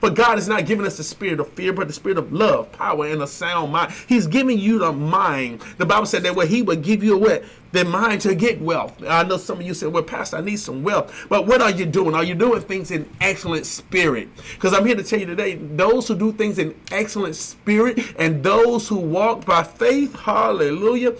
[0.00, 2.70] But God has not given us the spirit of fear, but the spirit of love,
[2.72, 3.92] power, and a sound mind.
[4.06, 5.62] He's giving you the mind.
[5.78, 7.44] The Bible said that what He would give you what?
[7.72, 9.02] The mind to get wealth.
[9.06, 11.26] I know some of you said, Well, Pastor, I need some wealth.
[11.28, 12.14] But what are you doing?
[12.14, 14.28] Are you doing things in excellent spirit?
[14.54, 18.42] Because I'm here to tell you today, those who do things in excellent spirit and
[18.42, 21.14] those who walk by faith, hallelujah,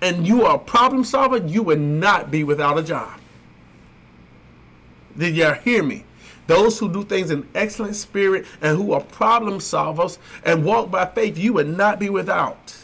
[0.00, 3.18] and you are a problem solver, you will not be without a job.
[5.16, 6.04] Did y'all hear me?
[6.46, 11.06] Those who do things in excellent spirit and who are problem solvers and walk by
[11.06, 12.76] faith, you would not be without.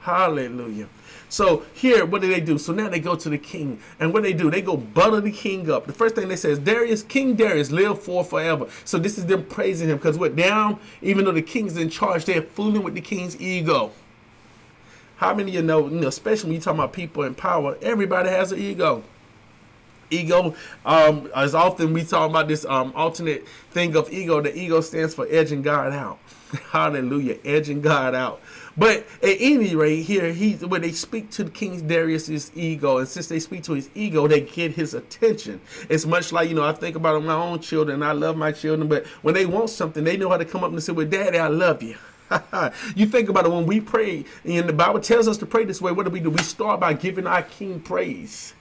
[0.00, 0.88] Hallelujah.
[1.28, 2.58] So here, what do they do?
[2.58, 4.50] So now they go to the king, and what they do?
[4.50, 5.86] They go butter the king up.
[5.86, 9.26] The first thing they say is, "Darius, King Darius, live for forever." So this is
[9.26, 12.94] them praising him because what down, even though the king's in charge, they're fooling with
[12.94, 13.92] the king's ego.
[15.18, 17.76] How many of you know, you know, especially when you talk about people in power,
[17.80, 19.04] everybody has an ego
[20.10, 20.54] ego.
[20.84, 25.14] Um, as often we talk about this um, alternate thing of ego the ego stands
[25.14, 26.18] for edging god out.
[26.70, 27.38] Hallelujah.
[27.44, 28.40] Edging god out.
[28.76, 33.08] But at any rate here he when they speak to the king darius's ego and
[33.08, 35.60] since they speak to his ego they get his attention.
[35.88, 38.02] It's much like you know i think about my own children.
[38.02, 40.70] I love my children but when they want something they know how to come up
[40.70, 41.96] and say well daddy i love you.
[42.94, 45.80] You think about it when we pray and the bible tells us to pray this
[45.80, 46.30] way what do we do?
[46.30, 48.54] We start by giving our king praise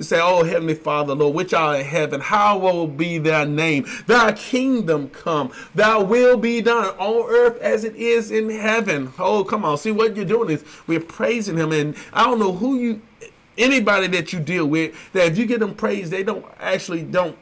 [0.00, 3.86] Say, Oh, Heavenly Father, Lord, which art in heaven, how will be thy name?
[4.06, 9.12] Thy kingdom come, thy will be done on earth as it is in heaven.
[9.18, 9.78] Oh, come on.
[9.78, 11.72] See, what you're doing is we're praising him.
[11.72, 13.02] And I don't know who you,
[13.58, 17.36] anybody that you deal with, that if you get them praise, they don't actually don't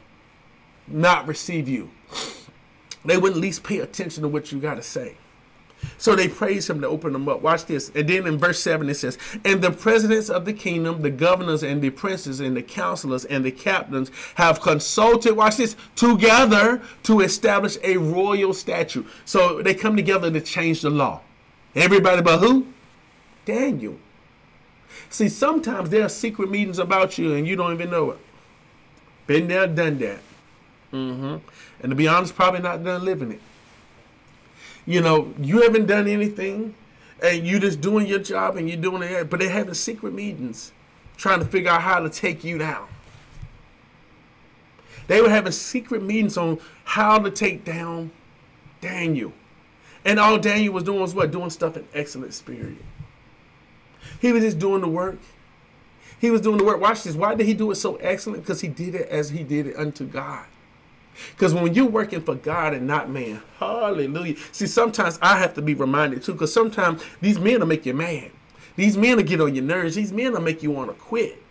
[0.87, 1.89] not receive you.
[3.03, 5.15] They wouldn't at least pay attention to what you got to say.
[5.97, 7.41] So they praise him to open them up.
[7.41, 7.91] Watch this.
[7.93, 11.63] And then in verse 7 it says, And the presidents of the kingdom, the governors
[11.63, 17.21] and the princes and the counselors and the captains have consulted, watch this, together to
[17.21, 19.05] establish a royal statute.
[19.25, 21.21] So they come together to change the law.
[21.75, 22.67] Everybody but who?
[23.45, 23.97] Daniel.
[25.09, 28.19] See, sometimes there are secret meetings about you and you don't even know it.
[29.27, 30.19] Been there, done that.
[30.91, 31.37] Mm-hmm.
[31.81, 33.41] And to be honest, probably not done living it
[34.93, 36.75] you know, you haven't done anything
[37.21, 40.71] and you're just doing your job and you're doing it, but they're having secret meetings
[41.17, 42.87] trying to figure out how to take you down.
[45.07, 48.11] They were having secret meetings on how to take down
[48.79, 49.33] Daniel.
[50.03, 51.31] And all Daniel was doing was what?
[51.31, 52.77] Doing stuff in excellent spirit.
[54.19, 55.19] He was just doing the work.
[56.19, 56.79] He was doing the work.
[56.79, 57.15] Watch this.
[57.15, 58.43] Why did he do it so excellent?
[58.43, 60.45] Because he did it as he did it unto God.
[61.31, 64.35] Because when you're working for God and not man, hallelujah.
[64.51, 67.93] See, sometimes I have to be reminded too, because sometimes these men will make you
[67.93, 68.31] mad.
[68.75, 69.95] These men will get on your nerves.
[69.95, 71.41] These men will make you want to quit.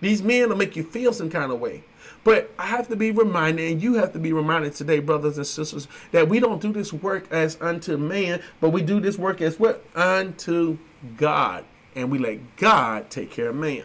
[0.00, 1.84] These men will make you feel some kind of way.
[2.24, 5.46] But I have to be reminded, and you have to be reminded today, brothers and
[5.46, 9.40] sisters, that we don't do this work as unto man, but we do this work
[9.40, 9.84] as what?
[9.94, 10.78] Unto
[11.16, 11.64] God.
[11.94, 13.84] And we let God take care of man.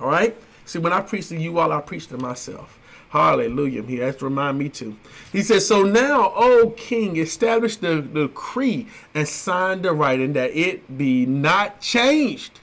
[0.00, 0.36] All right?
[0.64, 2.78] See, when I preach to you all, I preach to myself.
[3.16, 3.82] Hallelujah.
[3.82, 4.94] He has to remind me too.
[5.32, 10.98] He says, So now, O king, establish the, decree and sign the writing that it
[10.98, 12.60] be not changed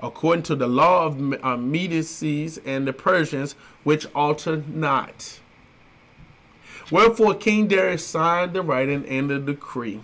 [0.00, 2.22] according to the law of uh, Medes
[2.64, 5.40] and the Persians, which alter not.
[6.92, 10.00] Wherefore King Darius signed the writing and the decree.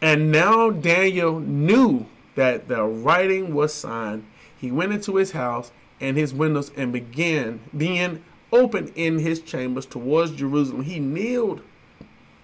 [0.00, 4.24] And now Daniel knew that the writing was signed.
[4.56, 5.70] He went into his house
[6.00, 8.22] and his windows and began being
[8.52, 10.82] open in his chambers towards Jerusalem.
[10.82, 11.62] He kneeled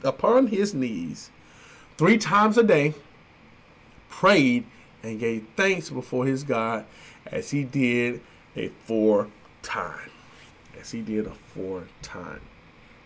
[0.02, 1.30] upon his knees
[1.96, 2.94] three times a day,
[4.08, 4.64] prayed,
[5.02, 6.84] and gave thanks before his God
[7.26, 8.20] as he did
[8.56, 9.28] a four
[9.62, 10.10] time.
[10.80, 12.40] As he did a four time.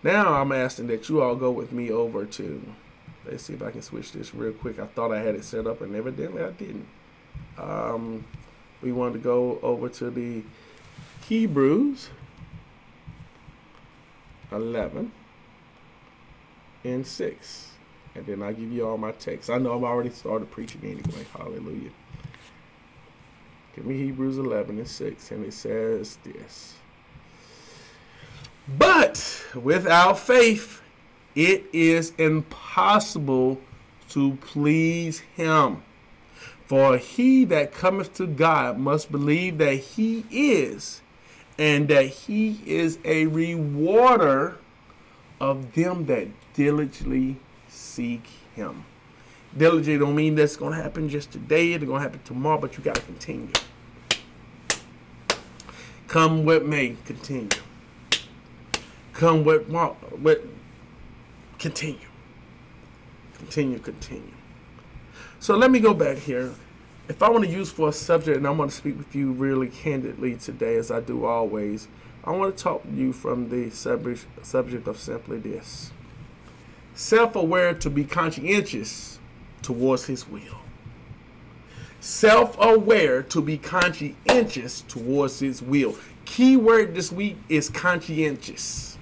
[0.03, 2.63] Now I'm asking that you all go with me over to
[3.25, 4.79] let's see if I can switch this real quick.
[4.79, 6.87] I thought I had it set up and evidently I didn't.
[7.59, 8.25] Um
[8.87, 10.45] we want to go over to the
[11.27, 12.09] Hebrews
[14.53, 15.11] 11
[16.85, 17.71] and 6.
[18.15, 19.51] And then I'll give you all my text.
[19.51, 21.27] I know I've already started preaching anyway.
[21.37, 21.91] Hallelujah.
[23.75, 25.31] Give me Hebrews 11 and 6.
[25.33, 26.75] And it says this
[28.79, 30.81] But without faith,
[31.35, 33.61] it is impossible
[34.11, 35.83] to please Him.
[36.67, 41.01] For he that cometh to God must believe that he is,
[41.59, 44.59] and that he is a rewarder
[45.41, 47.37] of them that diligently
[47.69, 48.85] seek him.
[49.57, 52.77] Diligently don't mean that's going to happen just today, it's going to happen tomorrow, but
[52.77, 53.49] you got to continue.
[56.09, 57.49] Come what may, continue.
[59.13, 60.43] Come what, what,
[61.59, 61.99] continue.
[63.39, 64.36] Continue, continue.
[65.47, 66.53] So let me go back here.
[67.09, 69.31] If I want to use for a subject, and I want to speak with you
[69.31, 71.87] really candidly today, as I do always,
[72.25, 75.93] I want to talk to you from the subject, subject of simply this
[76.97, 79.21] self aware to be conscientious
[79.63, 80.59] towards His will.
[82.01, 85.95] Self aware to be conscientious towards His will.
[86.25, 88.99] Key word this week is conscientious.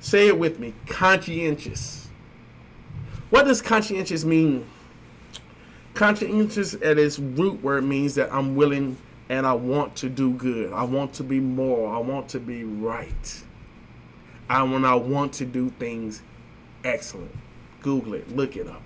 [0.00, 2.08] Say it with me conscientious.
[3.30, 4.66] What does conscientious mean?
[5.96, 8.96] Conscientious at its root word means that I'm willing
[9.28, 10.72] and I want to do good.
[10.72, 11.92] I want to be moral.
[11.92, 13.42] I want to be right.
[14.48, 16.22] I when I want to do things
[16.84, 17.34] excellent.
[17.80, 18.82] Google it, look it up.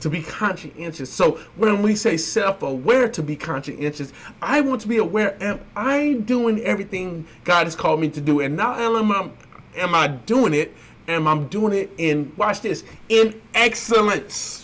[0.00, 1.10] To be conscientious.
[1.10, 6.14] So when we say self-aware to be conscientious, I want to be aware, am I
[6.24, 8.40] doing everything God has called me to do?
[8.40, 9.30] And not am I,
[9.76, 10.74] am I doing it,
[11.06, 14.63] Am I'm doing it in, watch this, in excellence.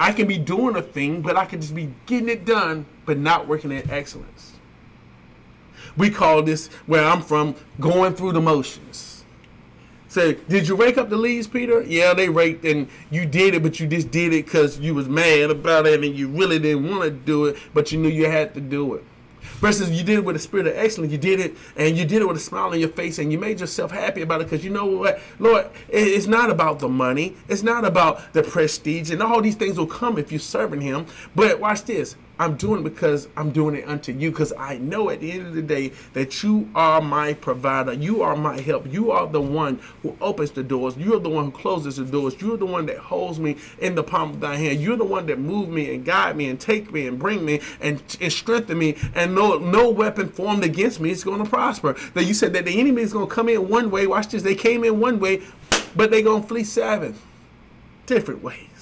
[0.00, 3.18] I can be doing a thing, but I can just be getting it done, but
[3.18, 4.54] not working at excellence.
[5.94, 9.24] We call this, where I'm from, going through the motions.
[10.08, 11.82] Say, did you rake up the leaves, Peter?
[11.82, 15.06] Yeah, they raked, and you did it, but you just did it because you was
[15.06, 18.24] mad about it, and you really didn't want to do it, but you knew you
[18.24, 19.04] had to do it.
[19.60, 21.12] Versus you did it with a spirit of excellence.
[21.12, 23.38] You did it, and you did it with a smile on your face, and you
[23.38, 27.36] made yourself happy about it because you know what, Lord, it's not about the money,
[27.48, 31.06] it's not about the prestige, and all these things will come if you're serving Him.
[31.34, 32.16] But watch this.
[32.40, 35.48] I'm doing it because I'm doing it unto you because I know at the end
[35.48, 37.92] of the day that you are my provider.
[37.92, 38.90] You are my help.
[38.90, 40.96] You are the one who opens the doors.
[40.96, 42.40] You're the one who closes the doors.
[42.40, 44.80] You're the one that holds me in the palm of thy hand.
[44.80, 47.60] You're the one that move me and guide me and take me and bring me
[47.78, 48.96] and, and strengthen me.
[49.14, 51.94] And no, no weapon formed against me is going to prosper.
[52.14, 54.06] That you said that the enemy is going to come in one way.
[54.06, 54.42] Watch this.
[54.42, 55.42] They came in one way,
[55.94, 57.16] but they're going to flee seven
[58.06, 58.79] different ways.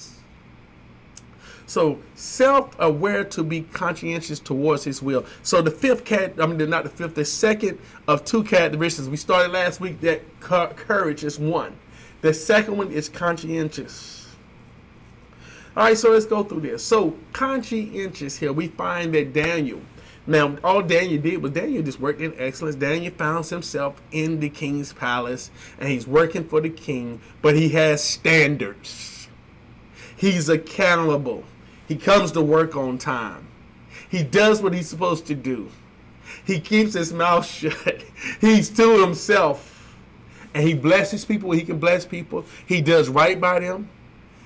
[1.69, 5.23] So self-aware to be conscientious towards his will.
[5.43, 9.07] So the fifth cat, I mean not the fifth, the second of two characteristics.
[9.07, 11.75] We started last week that courage is one.
[12.21, 14.35] The second one is conscientious.
[15.77, 16.83] All right, so let's go through this.
[16.83, 19.81] So conscientious here, we find that Daniel.
[20.25, 22.77] Now, all Daniel did was Daniel just worked in excellence.
[22.77, 27.69] Daniel found himself in the king's palace, and he's working for the king, but he
[27.69, 29.27] has standards.
[30.17, 31.43] He's accountable.
[31.89, 33.47] He comes to work on time.
[34.07, 35.71] He does what he's supposed to do.
[36.45, 38.03] He keeps his mouth shut.
[38.39, 39.97] He's to himself.
[40.53, 42.45] And he blesses people he can bless people.
[42.65, 43.89] He does right by them.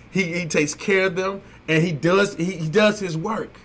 [0.09, 1.41] He, he takes care of them.
[1.67, 3.59] And he does he, he does his work.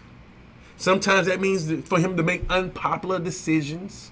[0.77, 4.11] Sometimes that means for him to make unpopular decisions.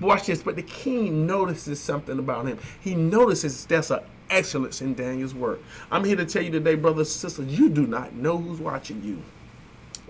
[0.00, 0.42] Watch this.
[0.42, 2.58] But the king notices something about him.
[2.80, 4.00] He notices there's an
[4.32, 5.60] excellence in Daniel's work.
[5.90, 9.02] I'm here to tell you today, brothers and sisters, you do not know who's watching
[9.04, 9.22] you.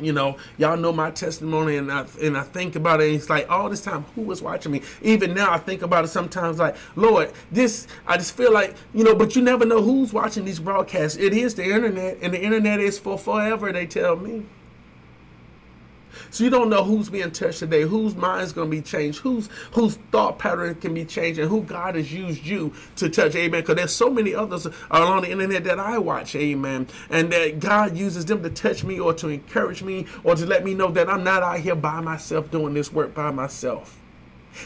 [0.01, 3.09] You know, y'all know my testimony, and I and I think about it.
[3.09, 4.81] And it's like all this time, who was watching me?
[5.03, 6.59] Even now, I think about it sometimes.
[6.59, 10.45] Like, Lord, this I just feel like you know, but you never know who's watching
[10.45, 11.19] these broadcasts.
[11.19, 13.71] It is the internet, and the internet is for forever.
[13.71, 14.47] They tell me.
[16.31, 19.19] So you don't know who's being touched today, whose mind is going to be changed,
[19.21, 23.35] whose whose thought pattern can be changed, and who God has used you to touch.
[23.35, 23.61] Amen.
[23.61, 26.35] Because there's so many others on the internet that I watch.
[26.37, 26.87] Amen.
[27.11, 30.65] And that God uses them to touch me or to encourage me or to let
[30.65, 33.99] me know that I'm not out here by myself doing this work by myself.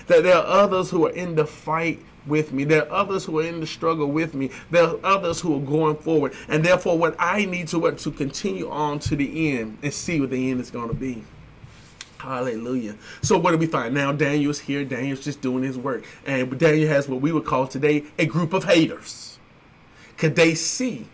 [0.09, 2.64] That there are others who are in the fight with me.
[2.64, 4.51] There are others who are in the struggle with me.
[4.70, 6.34] There are others who are going forward.
[6.49, 10.20] And therefore, what I need to what to continue on to the end and see
[10.20, 11.22] what the end is going to be.
[12.18, 12.96] Hallelujah.
[13.22, 13.94] So what do we find?
[13.94, 14.84] Now Daniel's here.
[14.84, 16.04] Daniel's just doing his work.
[16.24, 19.38] And Daniel has what we would call today a group of haters.
[20.16, 21.06] Could they see?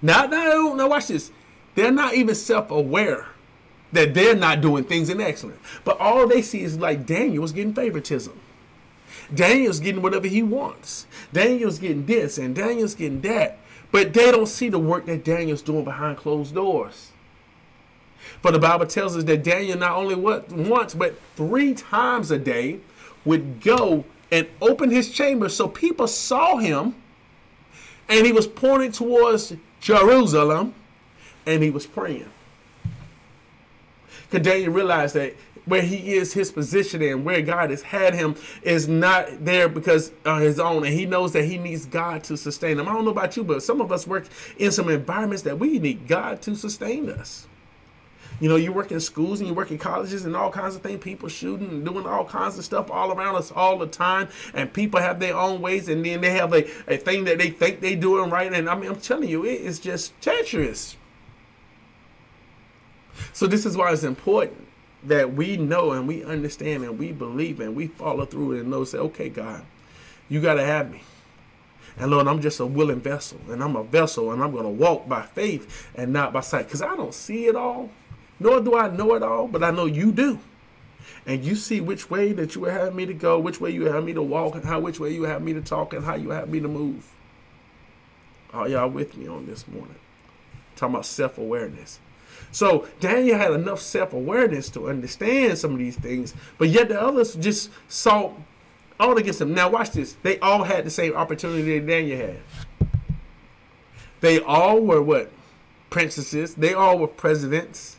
[0.00, 1.30] Now, now, now watch this.
[1.74, 3.26] They're not even self-aware
[3.92, 5.60] that they're not doing things in excellence.
[5.84, 8.38] But all they see is like Daniel's getting favoritism.
[9.34, 11.06] Daniel's getting whatever he wants.
[11.32, 13.58] Daniel's getting this and Daniel's getting that.
[13.92, 17.12] But they don't see the work that Daniel's doing behind closed doors.
[18.42, 22.38] For the Bible tells us that Daniel not only what once, but three times a
[22.38, 22.80] day
[23.24, 26.94] would go and open his chamber so people saw him
[28.08, 30.74] and he was pointing towards Jerusalem
[31.44, 32.30] and he was praying.
[34.28, 35.34] Because Daniel realized that
[35.66, 40.12] where he is, his position and where God has had him is not there because
[40.24, 40.84] of his own.
[40.84, 42.88] And he knows that he needs God to sustain him.
[42.88, 44.26] I don't know about you, but some of us work
[44.58, 47.48] in some environments that we need God to sustain us.
[48.38, 50.82] You know, you work in schools and you work in colleges and all kinds of
[50.82, 51.02] things.
[51.02, 54.28] People shooting and doing all kinds of stuff all around us all the time.
[54.52, 57.50] And people have their own ways, and then they have a, a thing that they
[57.50, 58.52] think they doing right.
[58.52, 60.96] And I mean, I'm telling you, it is just treacherous.
[63.32, 64.66] So this is why it's important
[65.04, 68.84] that we know and we understand and we believe and we follow through and know,
[68.84, 69.64] say, okay, God,
[70.28, 71.02] you got to have me.
[71.98, 74.68] And Lord, I'm just a willing vessel, and I'm a vessel, and I'm going to
[74.68, 77.88] walk by faith and not by sight, because I don't see it all.
[78.38, 80.38] Nor do I know it all, but I know you do.
[81.24, 84.04] And you see which way that you have me to go, which way you have
[84.04, 86.30] me to walk, and how which way you have me to talk, and how you
[86.30, 87.12] have me to move.
[88.52, 89.96] Are y'all with me on this morning?
[90.76, 91.98] Talking about self awareness.
[92.52, 97.00] So Daniel had enough self awareness to understand some of these things, but yet the
[97.00, 98.32] others just saw
[98.98, 99.52] all against him.
[99.54, 100.16] Now, watch this.
[100.22, 102.38] They all had the same opportunity that Daniel had.
[104.20, 105.30] They all were what?
[105.90, 106.54] Princesses.
[106.54, 107.95] They all were presidents.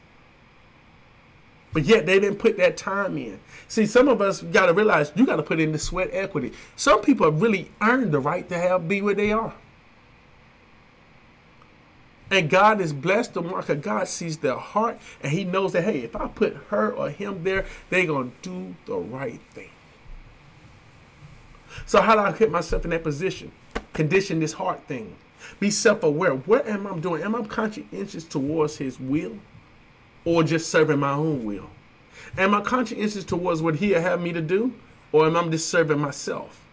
[1.78, 3.40] But yet they didn't put that time in.
[3.68, 6.52] See, some of us got to realize you got to put in the sweat equity.
[6.76, 9.54] Some people have really earned the right to have be where they are.
[12.32, 16.00] And God is blessed them because God sees their heart and He knows that, hey,
[16.00, 19.70] if I put her or him there, they're to do the right thing.
[21.86, 23.52] So, how do I get myself in that position?
[23.94, 25.16] condition this heart thing.
[25.60, 26.34] Be self-aware.
[26.34, 27.22] What am I doing?
[27.22, 29.38] Am I conscientious towards His will,
[30.28, 31.70] or just serving my own will?
[32.38, 34.74] Am I conscientious towards what He have me to do,
[35.14, 36.66] or am I just serving myself?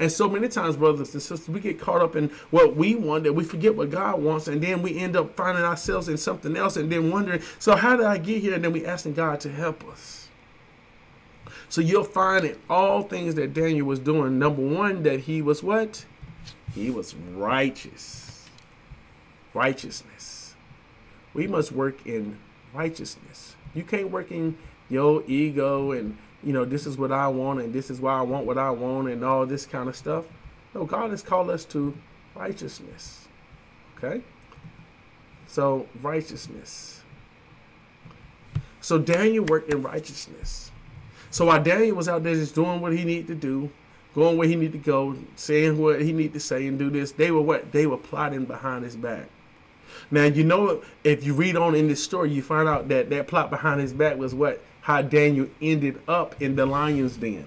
[0.00, 3.24] And so many times, brothers and sisters, we get caught up in what we want
[3.24, 6.56] that we forget what God wants, and then we end up finding ourselves in something
[6.56, 8.54] else, and then wondering, so how did I get here?
[8.54, 10.28] And then we asking God to help us.
[11.68, 15.62] So you'll find in all things that Daniel was doing, number one, that he was
[15.62, 16.06] what?
[16.74, 18.48] He was righteous.
[19.52, 20.54] Righteousness.
[21.34, 22.38] We must work in
[22.74, 23.56] righteousness.
[23.74, 24.56] You can't work in
[24.88, 28.22] your ego and you know, this is what I want and this is why I
[28.22, 30.24] want what I want and all this kind of stuff.
[30.74, 31.96] No, God has called us to
[32.34, 33.26] righteousness.
[33.96, 34.22] Okay?
[35.46, 37.02] So, righteousness.
[38.80, 40.70] So, Daniel worked in righteousness.
[41.30, 43.70] So, while Daniel was out there just doing what he needed to do,
[44.14, 47.12] going where he needed to go, saying what he needed to say and do this,
[47.12, 47.72] they were what?
[47.72, 49.28] They were plotting behind his back.
[50.10, 53.28] Now, you know, if you read on in this story, you find out that that
[53.28, 54.62] plot behind his back was what?
[54.88, 57.46] how Daniel ended up in the lion's den.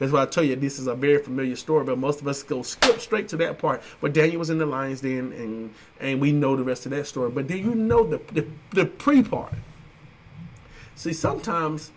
[0.00, 2.42] That's why I tell you this is a very familiar story, but most of us
[2.42, 3.80] go skip straight to that part.
[4.00, 7.06] But Daniel was in the lion's den, and and we know the rest of that
[7.06, 7.30] story.
[7.30, 9.54] But do you know the the, the pre part?
[10.96, 11.92] See, sometimes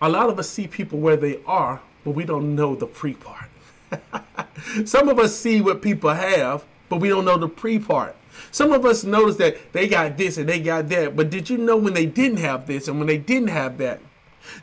[0.00, 3.14] a lot of us see people where they are, but we don't know the pre
[3.14, 3.50] part.
[4.84, 8.14] Some of us see what people have, but we don't know the pre part.
[8.50, 11.58] Some of us notice that they got this and they got that, but did you
[11.58, 14.00] know when they didn't have this and when they didn't have that?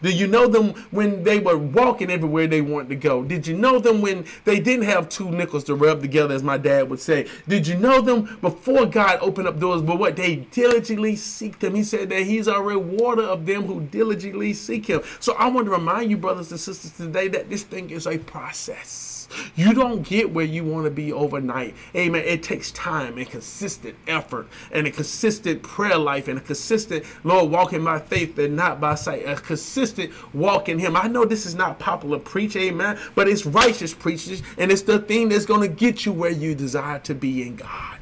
[0.01, 3.23] Did you know them when they were walking everywhere they wanted to go?
[3.23, 6.57] Did you know them when they didn't have two nickels to rub together, as my
[6.57, 7.27] dad would say?
[7.47, 11.75] Did you know them before God opened up doors, but what they diligently seek Him?
[11.75, 15.01] He said that He's a rewarder of them who diligently seek Him.
[15.19, 18.17] So I want to remind you, brothers and sisters, today that this thing is a
[18.17, 19.18] process.
[19.55, 21.75] You don't get where you want to be overnight.
[21.95, 22.23] Amen.
[22.25, 27.51] It takes time and consistent effort and a consistent prayer life and a consistent, Lord,
[27.51, 29.27] walking by faith and not by sight.
[29.27, 30.95] A consistent walk in Him.
[30.95, 34.99] I know this is not popular preach, amen, but it's righteous preaching and it's the
[34.99, 37.99] thing that's going to get you where you desire to be in God.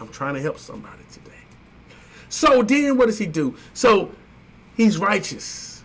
[0.00, 1.30] I'm trying to help somebody today.
[2.28, 3.56] So then what does he do?
[3.74, 4.12] So
[4.76, 5.75] he's righteous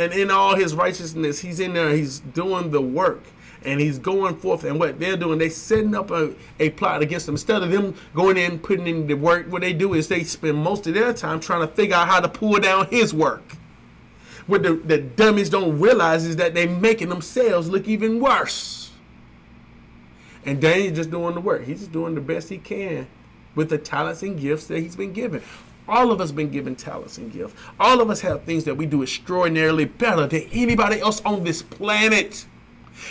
[0.00, 3.22] and in all his righteousness, he's in there, he's doing the work.
[3.62, 7.28] And he's going forth, and what they're doing, they setting up a, a plot against
[7.28, 7.34] him.
[7.34, 10.56] Instead of them going in, putting in the work, what they do is they spend
[10.56, 13.42] most of their time trying to figure out how to pull down his work.
[14.46, 18.92] What the, the dummies don't realize is that they're making themselves look even worse.
[20.46, 21.64] And Daniel's just doing the work.
[21.64, 23.06] He's just doing the best he can
[23.54, 25.42] with the talents and gifts that he's been given.
[25.90, 27.54] All of us been given talents and gifts.
[27.78, 31.62] All of us have things that we do extraordinarily better than anybody else on this
[31.62, 32.46] planet.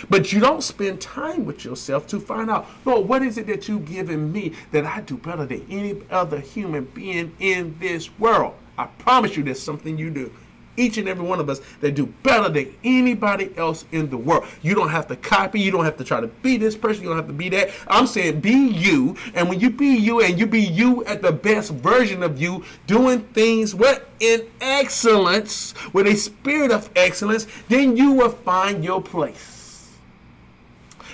[0.09, 3.67] But you don't spend time with yourself to find out, Lord, what is it that
[3.67, 8.55] you've given me that I do better than any other human being in this world?
[8.77, 10.31] I promise you there's something you do
[10.77, 14.45] each and every one of us that do better than anybody else in the world.
[14.61, 15.59] You don't have to copy.
[15.59, 17.03] You don't have to try to be this person.
[17.03, 17.69] You don't have to be that.
[17.87, 19.15] I'm saying be you.
[19.33, 22.63] And when you be you and you be you at the best version of you,
[22.87, 29.01] doing things what in excellence, with a spirit of excellence, then you will find your
[29.01, 29.58] place.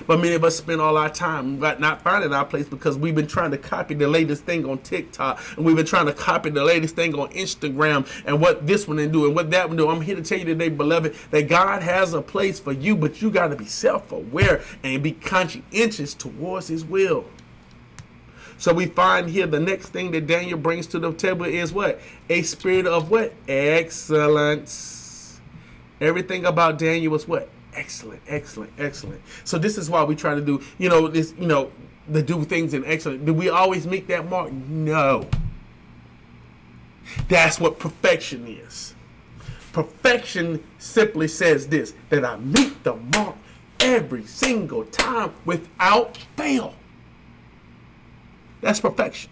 [0.07, 3.27] But many of us spend all our time not finding our place because we've been
[3.27, 6.63] trying to copy the latest thing on TikTok and we've been trying to copy the
[6.63, 9.89] latest thing on Instagram and what this one and do and what that one do.
[9.89, 13.21] I'm here to tell you today, beloved, that God has a place for you, but
[13.21, 17.25] you got to be self-aware and be conscientious towards His will.
[18.57, 21.99] So we find here the next thing that Daniel brings to the table is what?
[22.29, 23.33] A spirit of what?
[23.49, 25.41] Excellence.
[25.99, 27.49] Everything about Daniel was what?
[27.76, 29.21] Excellent, excellent, excellent.
[29.43, 31.71] So this is why we try to do, you know, this, you know,
[32.11, 33.26] to do things in excellent.
[33.26, 34.51] Do we always meet that mark?
[34.51, 35.28] No.
[37.28, 38.93] That's what perfection is.
[39.73, 43.36] Perfection simply says this that I meet the mark
[43.80, 46.73] every single time without fail.
[48.61, 49.30] That's perfection.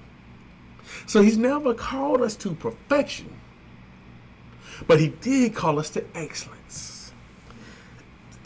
[1.05, 3.33] So he's never called us to perfection,
[4.85, 6.52] but he did call us to excellence.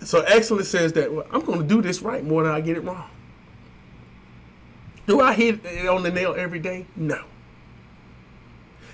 [0.08, 2.78] So excellence says that well, I'm going to do this right more than I get
[2.78, 3.10] it wrong.
[5.06, 6.86] Do I hit it on the nail every day?
[6.96, 7.26] No.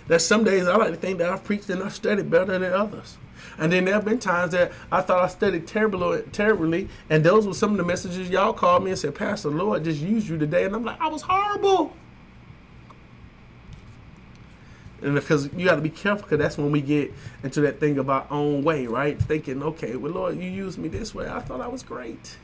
[0.08, 2.64] There's some days I like to think that I've preached and I've studied better than
[2.64, 3.18] others.
[3.60, 7.46] And then there have been times that I thought I studied terribly, terribly, and those
[7.46, 10.40] were some of the messages y'all called me and said, Pastor Lord just used you
[10.40, 10.64] today.
[10.64, 11.96] And I'm like, I was horrible.
[15.04, 17.98] And because you got to be careful, because that's when we get into that thing
[17.98, 19.22] of our own way, right?
[19.22, 21.28] Thinking, okay, well, Lord, you used me this way.
[21.28, 22.38] I thought I was great.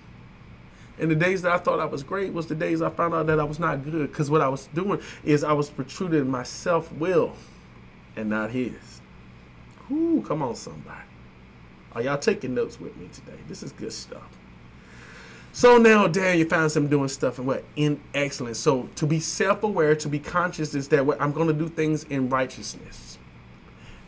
[0.99, 3.27] And the days that I thought I was great was the days I found out
[3.27, 4.11] that I was not good.
[4.11, 7.33] Because what I was doing is I was protruding my self will
[8.17, 9.01] and not his.
[9.89, 10.99] Ooh, come on, somebody.
[11.93, 13.39] Are y'all taking notes with me today?
[13.47, 14.38] This is good stuff.
[15.51, 17.63] So now Daniel finds him doing stuff and what?
[17.75, 18.59] In excellence.
[18.59, 22.03] So to be self-aware, to be conscious is that what I'm going to do things
[22.05, 23.17] in righteousness.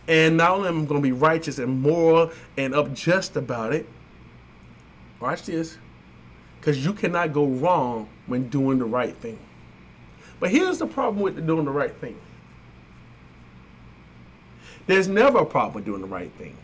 [0.08, 3.74] And not only am I going to be righteous and moral and up just about
[3.74, 3.88] it,
[5.20, 5.78] watch this,
[6.60, 9.40] because you cannot go wrong when doing the right thing.
[10.40, 12.20] But here's the problem with doing the right thing.
[14.88, 16.58] There's never a problem with doing the right thing.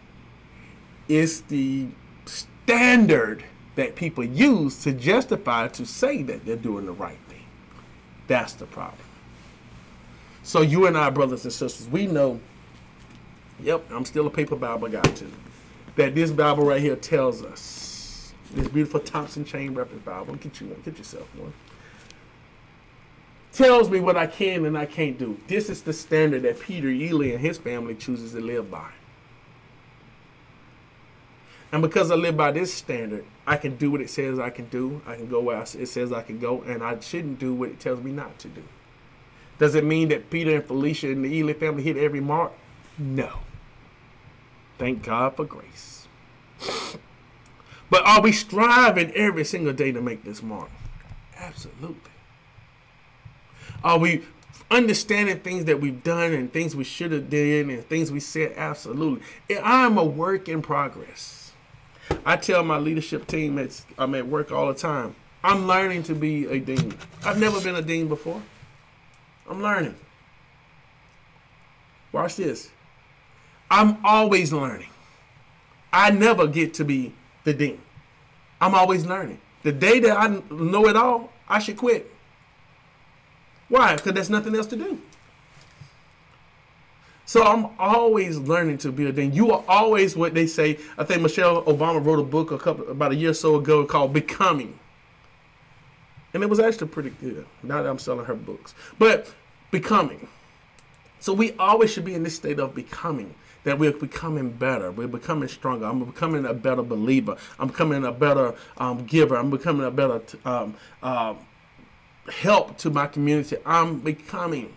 [1.08, 1.88] It's the
[2.26, 3.44] standard
[3.78, 7.46] that people use to justify to say that they're doing the right thing.
[8.26, 9.00] That's the problem.
[10.42, 12.40] So you and I, brothers and sisters, we know.
[13.62, 15.32] Yep, I'm still a paper Bible guy too.
[15.96, 20.34] That this Bible right here tells us this beautiful Thompson Chain Reference Bible.
[20.36, 20.82] Get you one.
[20.84, 21.54] Get yourself one.
[23.54, 25.40] Tells me what I can and I can't do.
[25.48, 28.90] This is the standard that Peter Ely and his family chooses to live by.
[31.72, 34.66] And because I live by this standard, I can do what it says I can
[34.70, 35.02] do.
[35.06, 37.80] I can go where it says I can go, and I shouldn't do what it
[37.80, 38.64] tells me not to do.
[39.60, 42.54] Does it mean that Peter and Felicia and the Ely family hit every mark?
[42.98, 43.40] No.
[44.78, 46.08] Thank God for grace.
[47.90, 50.70] But are we striving every single day to make this mark?
[51.38, 52.12] Absolutely.
[53.84, 54.24] Are we
[54.70, 58.54] understanding things that we've done and things we should have done and things we said?
[58.56, 59.24] Absolutely.
[59.64, 61.47] I'm a work in progress.
[62.28, 65.16] I tell my leadership team at I'm at work all the time.
[65.46, 66.94] I'm learning to be a dean.
[67.24, 68.42] I've never been a dean before.
[69.50, 69.96] I'm learning.
[72.12, 72.70] Watch this.
[73.72, 74.90] I'm always learning.
[75.94, 77.14] I never get to be
[77.46, 77.80] the dean.
[78.60, 79.40] I'm always learning.
[79.64, 82.12] The day that I know it all, I should quit.
[83.70, 83.96] Why?
[83.96, 85.02] Because there's nothing else to do.
[87.28, 89.34] So I'm always learning to be a dean.
[89.34, 90.80] You are always what they say.
[90.98, 93.86] I think Michelle Obama wrote a book a couple about a year or so ago
[93.86, 94.80] called Becoming.
[96.34, 97.46] And it was actually pretty good.
[97.64, 98.74] Now that I'm selling her books.
[98.98, 99.30] But
[99.72, 100.26] becoming.
[101.20, 103.36] So we always should be in this state of becoming.
[103.66, 104.92] That we're becoming better.
[104.92, 105.86] We're becoming stronger.
[105.86, 107.36] I'm becoming a better believer.
[107.60, 109.36] I'm becoming a better um, giver.
[109.36, 111.34] I'm becoming a better um, uh,
[112.30, 113.58] help to my community.
[113.66, 114.74] I'm becoming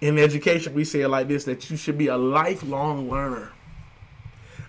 [0.00, 3.52] in education, we say it like this that you should be a lifelong learner.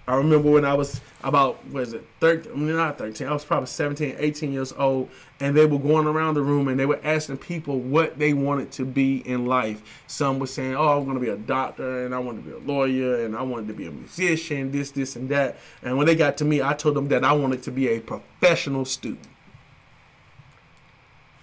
[0.09, 3.67] I remember when I was about, was it 13, I not 13, I was probably
[3.67, 5.07] 17, 18 years old,
[5.39, 8.71] and they were going around the room and they were asking people what they wanted
[8.71, 9.83] to be in life.
[10.07, 12.55] Some were saying, Oh, I'm going to be a doctor, and I want to be
[12.55, 15.57] a lawyer, and I wanted to be a musician, this, this, and that.
[15.83, 17.99] And when they got to me, I told them that I wanted to be a
[17.99, 19.27] professional student.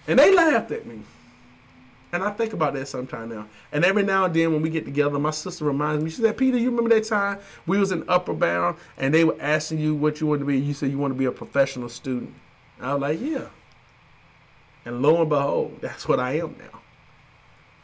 [0.09, 1.03] And they laughed at me.
[2.13, 3.47] And I think about that sometime now.
[3.71, 6.37] And every now and then when we get together, my sister reminds me, she said,
[6.37, 9.93] Peter, you remember that time we was in Upward Bound and they were asking you
[9.93, 10.57] what you want to be?
[10.57, 12.33] You said you want to be a professional student.
[12.79, 13.47] I was like, yeah.
[14.85, 16.79] And lo and behold, that's what I am now.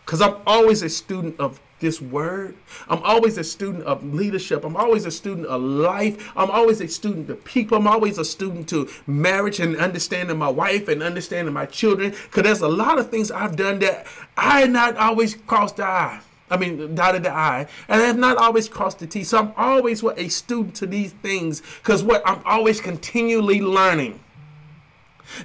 [0.05, 2.55] Because I'm always a student of this word.
[2.87, 4.63] I'm always a student of leadership.
[4.63, 6.31] I'm always a student of life.
[6.35, 7.77] I'm always a student of people.
[7.77, 12.11] I'm always a student to marriage and understanding my wife and understanding my children.
[12.11, 16.21] Because there's a lot of things I've done that I not always crossed the I.
[16.49, 19.23] I mean, dotted the I, and I have not always crossed the T.
[19.23, 24.19] So I'm always what a student to these things, because what I'm always continually learning.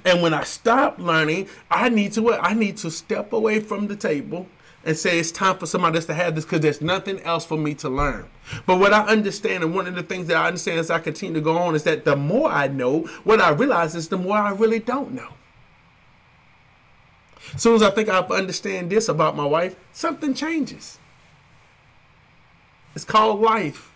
[0.05, 2.39] And when I stop learning, I need to what?
[2.43, 4.47] I need to step away from the table
[4.89, 7.59] and say it's time for somebody else to have this because there's nothing else for
[7.59, 8.25] me to learn.
[8.65, 11.35] But what I understand, and one of the things that I understand as I continue
[11.35, 14.35] to go on, is that the more I know, what I realize is the more
[14.35, 15.29] I really don't know.
[17.53, 20.97] As soon as I think I understand this about my wife, something changes.
[22.95, 23.93] It's called life.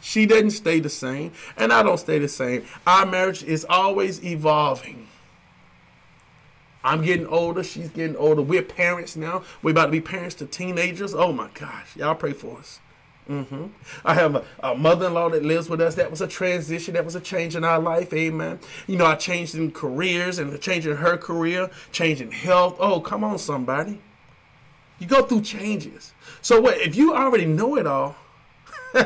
[0.00, 2.64] She doesn't stay the same, and I don't stay the same.
[2.84, 5.06] Our marriage is always evolving.
[6.82, 7.62] I'm getting older.
[7.62, 8.42] She's getting older.
[8.42, 9.42] We're parents now.
[9.62, 11.14] We're about to be parents to teenagers.
[11.14, 11.96] Oh my gosh.
[11.96, 12.80] Y'all pray for us.
[13.28, 13.66] Mm-hmm.
[14.04, 15.94] I have a, a, mother-in-law that lives with us.
[15.94, 16.94] That was a transition.
[16.94, 18.12] That was a change in our life.
[18.12, 18.58] Amen.
[18.88, 22.76] You know, I changed in careers and changing her career, changing health.
[22.80, 24.00] Oh, come on, somebody.
[24.98, 26.12] You go through changes.
[26.42, 26.78] So what?
[26.78, 28.16] If you already know it all,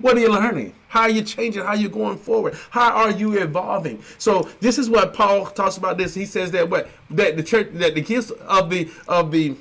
[0.00, 0.74] What are you learning?
[0.94, 1.64] How are you changing?
[1.64, 2.56] How are you going forward?
[2.70, 4.00] How are you evolving?
[4.16, 5.98] So this is what Paul talks about.
[5.98, 9.56] This he says that what that the church that the gifts of the of the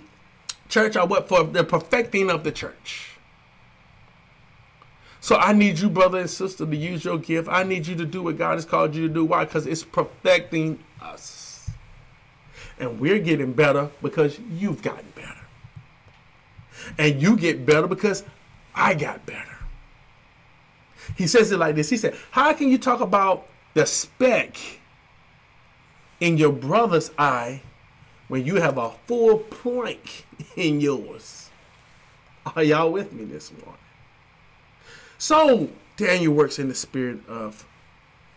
[0.69, 3.17] church are what for the perfecting of the church.
[5.21, 7.49] So I need you, brother and sister, to use your gift.
[7.49, 9.25] I need you to do what God has called you to do.
[9.25, 9.45] Why?
[9.45, 11.67] Because it's perfecting us.
[12.77, 15.47] And we're getting better because you've gotten better.
[16.99, 18.23] And you get better because
[18.75, 19.52] I got better.
[21.17, 21.89] He says it like this.
[21.89, 24.57] He said, How can you talk about the speck
[26.19, 27.61] in your brother's eye
[28.27, 30.25] when you have a full plank
[30.55, 31.49] in yours?
[32.55, 33.79] Are y'all with me this morning?
[35.17, 37.65] So Daniel works in the spirit of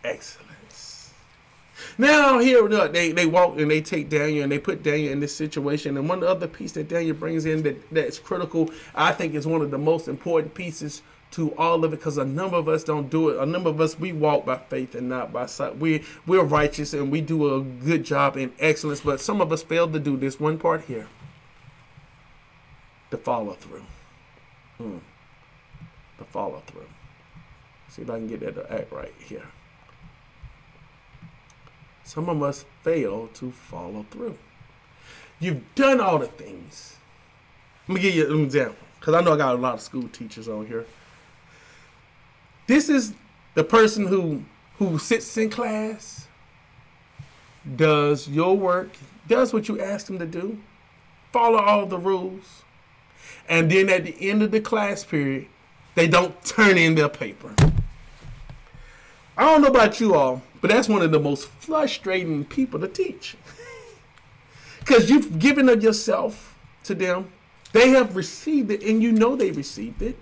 [0.03, 0.47] excellence.
[1.97, 5.35] Now here they, they walk and they take Daniel and they put Daniel in this
[5.35, 5.97] situation.
[5.97, 9.61] And one other piece that Daniel brings in that, that's critical, I think is one
[9.61, 11.01] of the most important pieces
[11.31, 13.39] to all of it because a number of us don't do it.
[13.39, 15.77] A number of us we walk by faith and not by sight.
[15.77, 19.63] We we're righteous and we do a good job in excellence, but some of us
[19.63, 21.07] fail to do this one part here.
[23.09, 23.83] The follow through.
[24.77, 24.97] Hmm.
[26.17, 26.87] The follow through.
[27.89, 29.47] See if I can get that to act right here.
[32.03, 34.37] Some of us fail to follow through.
[35.39, 36.95] You've done all the things.
[37.87, 40.07] Let me give you an example because I know I got a lot of school
[40.09, 40.85] teachers on here.
[42.67, 43.13] This is
[43.55, 44.43] the person who
[44.77, 46.27] who sits in class,
[47.75, 48.89] does your work,
[49.27, 50.59] does what you ask them to do,
[51.33, 52.63] follow all the rules,
[53.49, 55.47] and then at the end of the class period,
[55.95, 57.55] they don't turn in their paper.
[59.35, 62.87] I don't know about you all, but that's one of the most frustrating people to
[62.87, 63.35] teach.
[64.79, 66.55] Because you've given of yourself
[66.85, 67.29] to them.
[67.73, 70.17] They have received it, and you know they received it.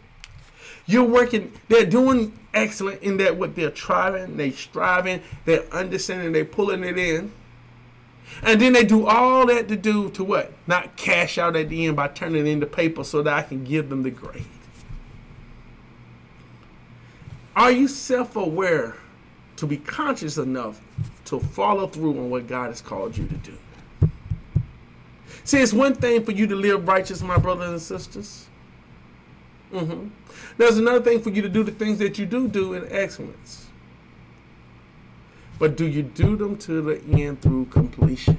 [0.85, 6.45] You're working, they're doing excellent in that what they're trying, they striving, they're understanding, they're
[6.45, 7.31] pulling it in.
[8.43, 10.51] And then they do all that to do to what?
[10.67, 13.63] Not cash out at the end by turning in the paper so that I can
[13.63, 14.45] give them the grade.
[17.55, 18.95] Are you self aware
[19.55, 20.81] to be conscious enough
[21.25, 23.57] to follow through on what God has called you to do?
[25.43, 28.47] See, it's one thing for you to live righteous, my brothers and sisters.
[29.73, 30.07] Mm-hmm.
[30.57, 33.67] There's another thing for you to do the things that you do do in excellence.
[35.57, 38.37] But do you do them to the end through completion?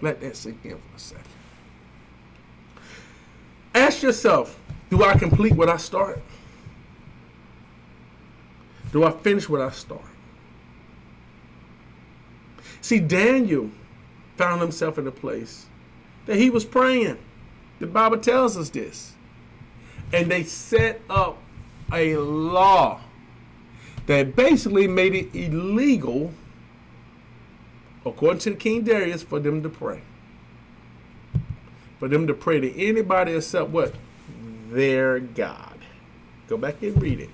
[0.00, 1.24] Let that sink in for a second.
[3.74, 4.58] Ask yourself
[4.88, 6.20] do I complete what I start?
[8.92, 10.02] Do I finish what I start?
[12.80, 13.70] See, Daniel
[14.36, 15.66] found himself in a place
[16.26, 17.18] that he was praying.
[17.80, 19.14] The Bible tells us this.
[20.12, 21.38] And they set up
[21.92, 23.00] a law
[24.06, 26.32] that basically made it illegal,
[28.04, 30.02] according to King Darius, for them to pray.
[31.98, 33.94] For them to pray to anybody except what?
[34.70, 35.78] Their God.
[36.48, 37.30] Go back and read it.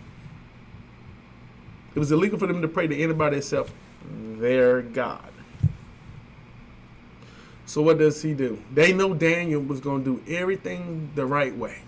[1.94, 3.70] It was illegal for them to pray to anybody except
[4.38, 5.32] their God.
[7.66, 8.62] So what does he do?
[8.72, 11.82] They know Daniel was going to do everything the right way.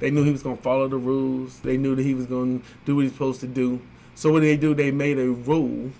[0.00, 1.60] They knew he was going to follow the rules.
[1.60, 3.80] They knew that he was going to do what he's supposed to do.
[4.14, 4.74] So what did they do?
[4.74, 5.92] They made a rule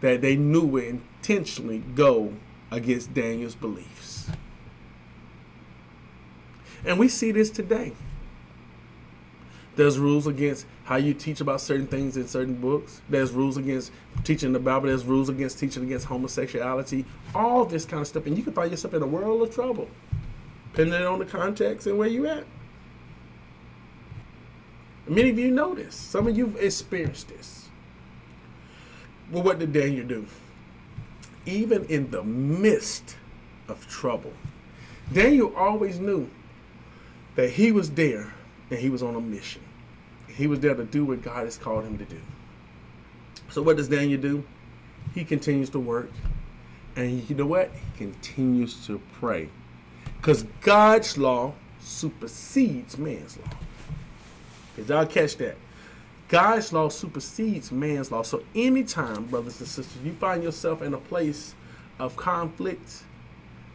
[0.00, 2.32] that they knew would intentionally go
[2.70, 4.30] against Daniel's beliefs.
[6.84, 7.92] And we see this today.
[9.76, 13.00] There's rules against how you teach about certain things in certain books.
[13.08, 13.92] There's rules against
[14.24, 14.88] teaching the Bible.
[14.88, 17.06] There's rules against teaching against homosexuality.
[17.34, 19.88] All this kind of stuff, and you can find yourself in a world of trouble,
[20.72, 22.44] depending on the context and where you at.
[25.08, 25.94] Many of you know this.
[25.94, 27.70] Some of you've experienced this.
[29.30, 30.26] Well, what did Daniel do?
[31.46, 33.16] Even in the midst
[33.66, 34.34] of trouble,
[35.10, 36.28] Daniel always knew
[37.36, 38.34] that he was there
[38.68, 39.62] and he was on a mission.
[40.36, 42.20] He was there to do what God has called him to do.
[43.50, 44.44] So what does Daniel do?
[45.14, 46.10] He continues to work.
[46.96, 47.70] And you know what?
[47.72, 49.48] He continues to pray.
[50.16, 53.50] Because God's law supersedes man's law.
[54.76, 55.56] Did y'all catch that?
[56.28, 58.22] God's law supersedes man's law.
[58.22, 61.54] So anytime, brothers and sisters, you find yourself in a place
[61.98, 63.02] of conflict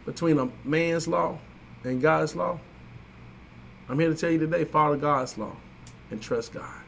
[0.04, 1.38] between a man's law
[1.84, 2.58] and God's law,
[3.88, 5.56] I'm here to tell you today, follow God's law
[6.10, 6.82] and trust God.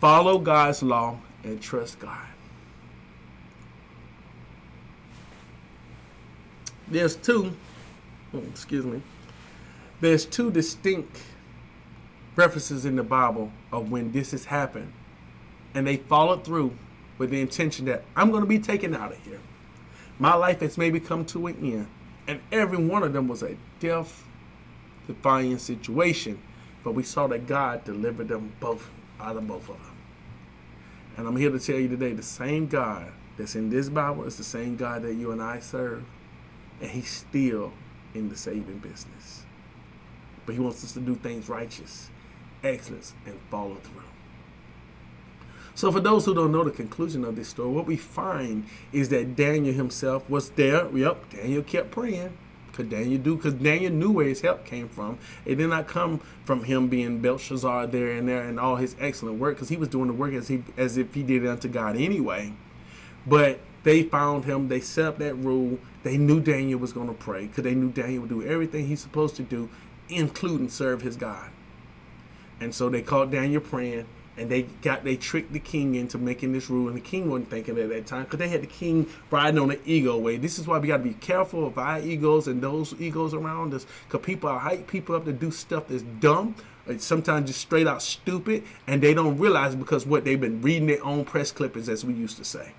[0.00, 2.26] Follow God's law and trust God.
[6.88, 7.52] There's two,
[8.34, 9.00] oh, excuse me,
[10.00, 11.22] there's two distinct
[12.36, 14.92] references in the Bible of when this has happened.
[15.74, 16.76] And they followed through
[17.18, 19.40] with the intention that I'm going to be taken out of here.
[20.18, 21.86] My life has maybe come to an end.
[22.26, 24.24] And every one of them was a death
[25.06, 26.40] defying situation,
[26.84, 28.90] but we saw that God delivered them both
[29.20, 29.96] out of both of them.
[31.16, 34.36] And I'm here to tell you today the same God that's in this Bible is
[34.36, 36.04] the same God that you and I serve,
[36.80, 37.72] and He's still
[38.14, 39.44] in the saving business.
[40.46, 42.10] But He wants us to do things righteous,
[42.64, 44.02] excellence, and follow through.
[45.74, 49.08] So, for those who don't know the conclusion of this story, what we find is
[49.08, 50.86] that Daniel himself was there.
[50.94, 52.36] Yep, Daniel kept praying.
[52.72, 53.36] Could Daniel do?
[53.36, 55.18] Because Daniel knew where his help came from.
[55.44, 59.38] It did not come from him being Belshazzar there and there and all his excellent
[59.38, 61.68] work, because he was doing the work as he as if he did it unto
[61.68, 62.52] God anyway.
[63.26, 64.68] But they found him.
[64.68, 65.78] They set up that rule.
[66.02, 69.00] They knew Daniel was going to pray, because they knew Daniel would do everything he's
[69.00, 69.68] supposed to do,
[70.08, 71.50] including serve his God.
[72.60, 74.06] And so they caught Daniel praying
[74.36, 77.50] and they got they tricked the king into making this rule, and the king wasn't
[77.50, 80.36] thinking at that time because they had the king riding on the ego way.
[80.36, 83.74] This is why we got to be careful of our egos and those egos around
[83.74, 86.54] us, because people are hype people up to do stuff that's dumb,
[86.98, 91.04] sometimes just straight out stupid, and they don't realize because what they've been reading their
[91.04, 92.72] own press clippings, as we used to say.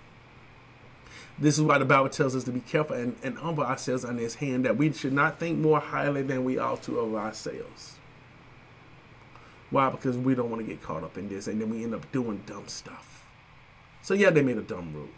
[1.39, 4.17] This is why the Bible tells us to be careful and, and humble ourselves on
[4.17, 7.95] His hand, that we should not think more highly than we ought to of ourselves.
[9.73, 9.89] Why?
[9.89, 12.11] Because we don't want to get caught up in this, and then we end up
[12.11, 13.25] doing dumb stuff.
[14.03, 15.09] So yeah, they made a dumb rule.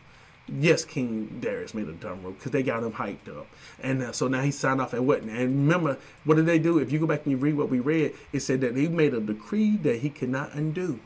[0.47, 3.47] Yes, King Darius made a dumb rule because they got him hyped up,
[3.83, 5.23] and uh, so now he signed off and what?
[5.23, 6.77] And remember, what did they do?
[6.77, 9.13] If you go back and you read what we read, it said that he made
[9.13, 11.01] a decree that he could not undo.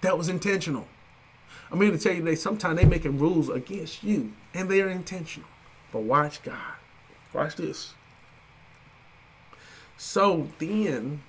[0.00, 0.88] That was intentional.
[1.70, 4.88] I'm here to tell you that sometimes they making rules against you, and they are
[4.88, 5.50] intentional.
[5.92, 6.56] But watch God.
[7.34, 7.92] Watch this.
[9.98, 11.20] So then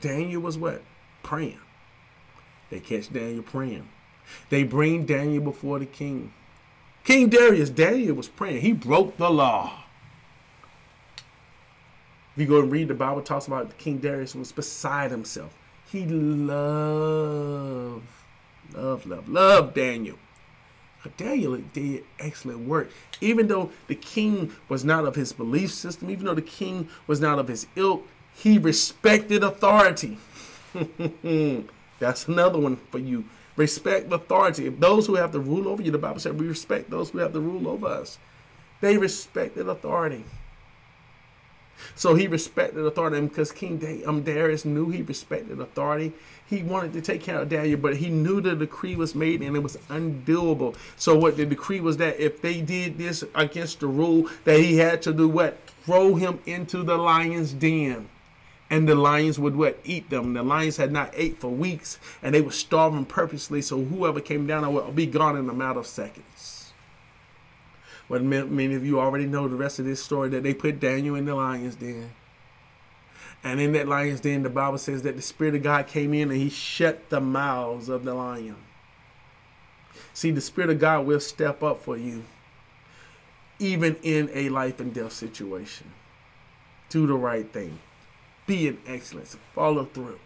[0.00, 0.82] Daniel was what?
[1.22, 1.58] Praying.
[2.70, 3.88] They catch Daniel praying.
[4.48, 6.32] They bring Daniel before the king.
[7.04, 8.60] King Darius, Daniel was praying.
[8.60, 9.84] He broke the law.
[12.34, 15.52] If you go and read the Bible, talks about King Darius was beside himself.
[15.90, 16.46] He loved,
[18.72, 20.16] loved, loved, loved Daniel.
[21.16, 22.90] Daniel did excellent work.
[23.20, 27.20] Even though the king was not of his belief system, even though the king was
[27.20, 28.06] not of his ilk,
[28.40, 30.16] he respected authority.
[31.98, 33.26] That's another one for you.
[33.56, 34.66] Respect authority.
[34.66, 37.18] If those who have to rule over you, the Bible said we respect those who
[37.18, 38.18] have the rule over us.
[38.80, 40.24] They respected authority.
[41.94, 46.12] So he respected authority, because King da- um, Darius knew he respected authority,
[46.48, 49.54] he wanted to take care of Daniel, but he knew the decree was made and
[49.54, 50.74] it was undoable.
[50.96, 54.78] So what the decree was that if they did this against the rule, that he
[54.78, 55.58] had to do what?
[55.84, 58.08] Throw him into the lion's den
[58.70, 60.32] and the lions would what eat them.
[60.32, 63.60] The lions had not ate for weeks, and they were starving purposely.
[63.60, 66.72] So whoever came down I would be gone in a matter of seconds.
[68.08, 71.16] But many of you already know the rest of this story that they put Daniel
[71.16, 72.12] in the lions den.
[73.42, 76.30] And in that lion's den, the Bible says that the Spirit of God came in
[76.30, 78.56] and he shut the mouths of the lion.
[80.12, 82.24] See, the Spirit of God will step up for you,
[83.58, 85.90] even in a life and death situation.
[86.88, 87.78] Do the right thing
[88.50, 89.36] be in excellence.
[89.54, 90.18] Follow through.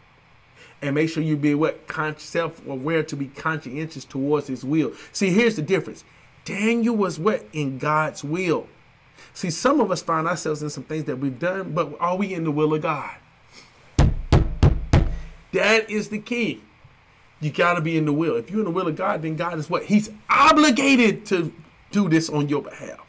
[0.81, 1.81] And make sure you be what
[2.19, 4.93] self-aware to be conscientious towards his will.
[5.13, 6.05] See, here's the difference.
[6.47, 7.45] Daniel was what?
[7.53, 8.67] In God's will.
[9.35, 12.33] See, some of us find ourselves in some things that we've done, but are we
[12.33, 13.15] in the will of God?
[15.53, 16.63] That is the key.
[17.41, 18.37] You got to be in the will.
[18.37, 19.85] If you're in the will of God, then God is what?
[19.85, 21.53] He's obligated to
[21.91, 23.01] do this on your behalf.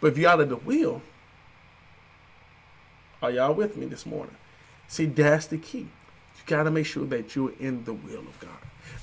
[0.00, 1.00] But if you're out of the will,
[3.22, 4.36] are y'all with me this morning?
[4.88, 5.78] See, that's the key.
[5.78, 8.50] You got to make sure that you're in the will of God.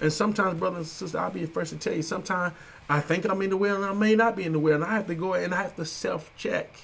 [0.01, 2.53] And sometimes, brothers and sisters, I'll be the first to tell you, sometimes
[2.89, 4.75] I think I'm in the will and I may not be in the will.
[4.75, 6.75] And I have to go and I have to self check,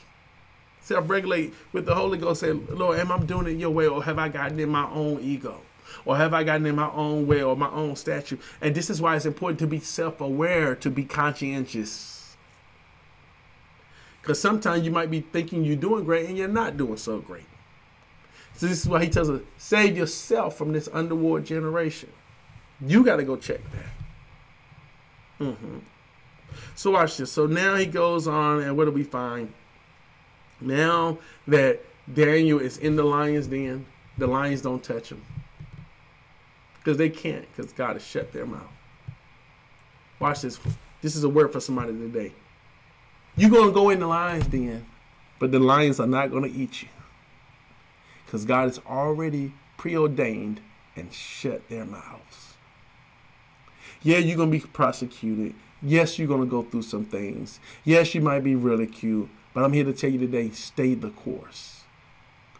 [0.82, 2.40] self regulate with the Holy Ghost.
[2.40, 5.20] Say, Lord, am I doing it your way or have I gotten in my own
[5.22, 5.62] ego?
[6.04, 8.38] Or have I gotten in my own way or my own statue?
[8.60, 12.15] And this is why it's important to be self aware, to be conscientious
[14.26, 17.46] because sometimes you might be thinking you're doing great and you're not doing so great.
[18.56, 22.10] So this is why he tells us, save yourself from this underworld generation.
[22.82, 25.46] You got to go check that.
[25.46, 25.78] Mm-hmm.
[26.74, 27.32] So watch this.
[27.32, 29.54] So now he goes on, and what do we find?
[30.60, 33.86] Now that Daniel is in the lion's den,
[34.18, 35.24] the lions don't touch him.
[36.80, 38.64] Because they can't, because God has shut their mouth.
[40.20, 40.60] Watch this.
[41.04, 42.34] This is a word for somebody today.
[43.38, 44.86] You're going to go in the lion's den,
[45.40, 46.90] but the lions are not going to eat you.
[48.26, 50.62] Because God has already preordained
[50.96, 52.56] and shut their mouths.
[54.02, 55.56] Yeah, you're going to be prosecuted.
[55.82, 57.60] Yes, you're going to go through some things.
[57.84, 59.30] Yes, you might be ridiculed.
[59.54, 61.85] But I'm here to tell you today stay the course.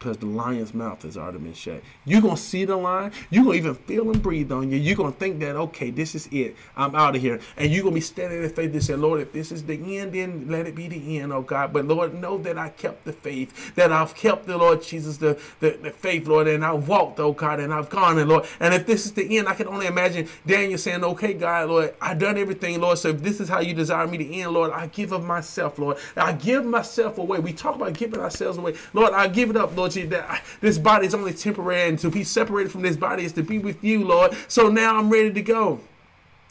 [0.06, 1.82] Because the lion's mouth has already been shut.
[2.06, 3.12] You're going to see the lion.
[3.32, 4.78] You're going to even feel him breathe on you.
[4.78, 6.56] You're going to think that, okay, this is it.
[6.78, 7.40] I'm out of here.
[7.58, 9.98] And you're going to be standing in faith and say, Lord, if this is the
[9.98, 11.74] end, then let it be the end, oh God.
[11.74, 15.40] But Lord, know that I kept the faith, that I've kept the Lord Jesus, the,
[15.60, 18.46] the, the faith, Lord, and I've walked, oh God, and I've gone, and Lord.
[18.60, 21.96] And if this is the end, I can only imagine Daniel saying, okay, God, Lord,
[22.00, 23.00] I've done everything, Lord.
[23.00, 25.80] So if this is how you desire me to end, Lord, I give of myself,
[25.80, 25.98] Lord.
[26.16, 27.40] I give myself away.
[27.40, 28.76] We talk about giving ourselves away.
[28.94, 32.24] Lord, I give it up, Lord That this body is only temporary, and to be
[32.24, 34.36] separated from this body is to be with you, Lord.
[34.48, 35.80] So now I'm ready to go.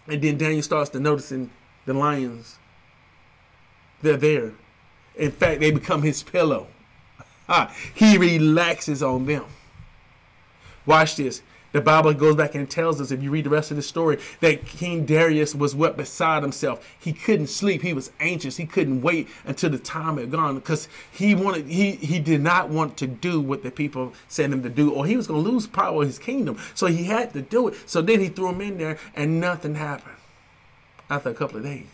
[0.06, 1.50] And then Daniel starts to noticing
[1.86, 2.58] the lions.
[4.02, 4.52] They're there.
[5.16, 6.66] In fact, they become his pillow.
[7.94, 9.44] he relaxes on them.
[10.86, 11.42] Watch this.
[11.74, 14.20] The Bible goes back and tells us, if you read the rest of the story,
[14.38, 16.86] that King Darius was what beside himself.
[17.01, 17.82] He couldn't sleep.
[17.82, 18.56] He was anxious.
[18.56, 22.68] He couldn't wait until the time had gone because he wanted he he did not
[22.68, 25.51] want to do what the people said him to do, or he was going to
[25.51, 26.59] lose power of his kingdom.
[26.76, 27.90] So he had to do it.
[27.90, 30.14] So then he threw him in there, and nothing happened
[31.10, 31.86] after a couple of days.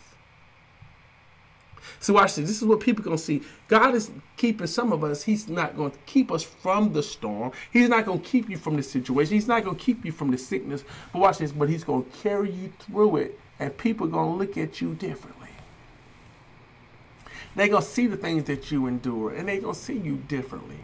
[1.99, 2.47] So watch this.
[2.47, 3.41] This is what people gonna see.
[3.67, 4.11] God is
[4.41, 5.21] keeping some of us.
[5.21, 7.51] He's not going to keep us from the storm.
[7.71, 9.35] He's not going to keep you from the situation.
[9.35, 10.83] He's not going to keep you from the sickness.
[11.13, 11.51] But watch this.
[11.51, 15.49] But He's going to carry you through it, and people to look at you differently.
[17.55, 20.79] They're to see the things that you endure, and they're to see you differently.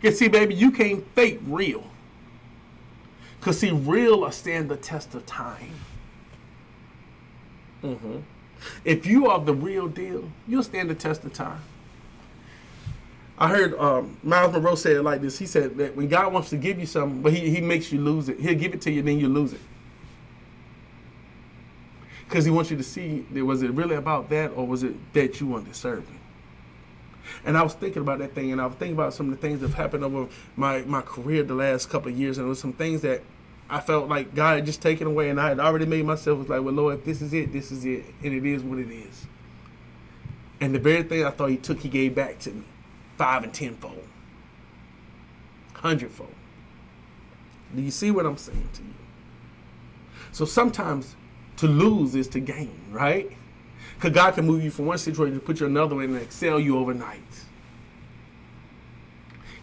[0.00, 1.84] You see, baby, you can't fake real.
[3.38, 5.74] Because, see, real will stand the test of time.
[7.82, 8.18] Mm-hmm.
[8.84, 11.60] If you are the real deal, you'll stand the test of time.
[13.38, 15.38] I heard um, Myles Munroe say it like this.
[15.38, 18.00] He said that when God wants to give you something, but he, he makes you
[18.00, 18.40] lose it.
[18.40, 19.60] He'll give it to you, then you lose it.
[22.26, 25.40] Because he wants you to see, was it really about that or was it that
[25.40, 26.18] you weren't deserving?
[27.44, 29.46] And I was thinking about that thing, and I was thinking about some of the
[29.46, 32.48] things that have happened over my, my career the last couple of years, and there
[32.48, 33.22] was some things that
[33.68, 36.48] I felt like God had just taken away, and I had already made myself was
[36.48, 38.90] like, well, Lord, if this is it, this is it, and it is what it
[38.90, 39.26] is.
[40.60, 42.64] And the very thing I thought He took, He gave back to me,
[43.18, 44.06] five and tenfold,
[45.74, 46.34] hundredfold.
[47.74, 48.94] Do you see what I'm saying to you?
[50.30, 51.16] So sometimes
[51.56, 53.30] to lose is to gain, right?
[53.94, 56.60] Because God can move you from one situation to put you another one and excel
[56.60, 57.20] you overnight.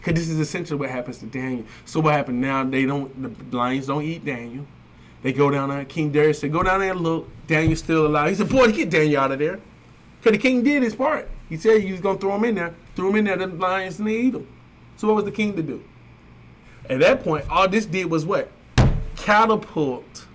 [0.04, 1.64] Because this is essentially what happens to Daniel.
[1.86, 2.62] So what happened now?
[2.62, 3.50] They don't.
[3.50, 4.66] The lions don't eat Daniel.
[5.22, 5.82] They go down there.
[5.86, 7.26] King Darius said, "Go down there and look.
[7.46, 9.60] Daniel's still alive." He said, "Boy, get Daniel out of there."
[10.20, 11.30] Because the king did his part.
[11.48, 12.74] He said he was gonna throw him in there.
[12.94, 13.36] Threw him in there.
[13.38, 14.46] The lions didn't eat him.
[14.96, 15.82] So what was the king to do?
[16.90, 18.50] At that point, all this did was what?
[19.16, 20.26] Catapult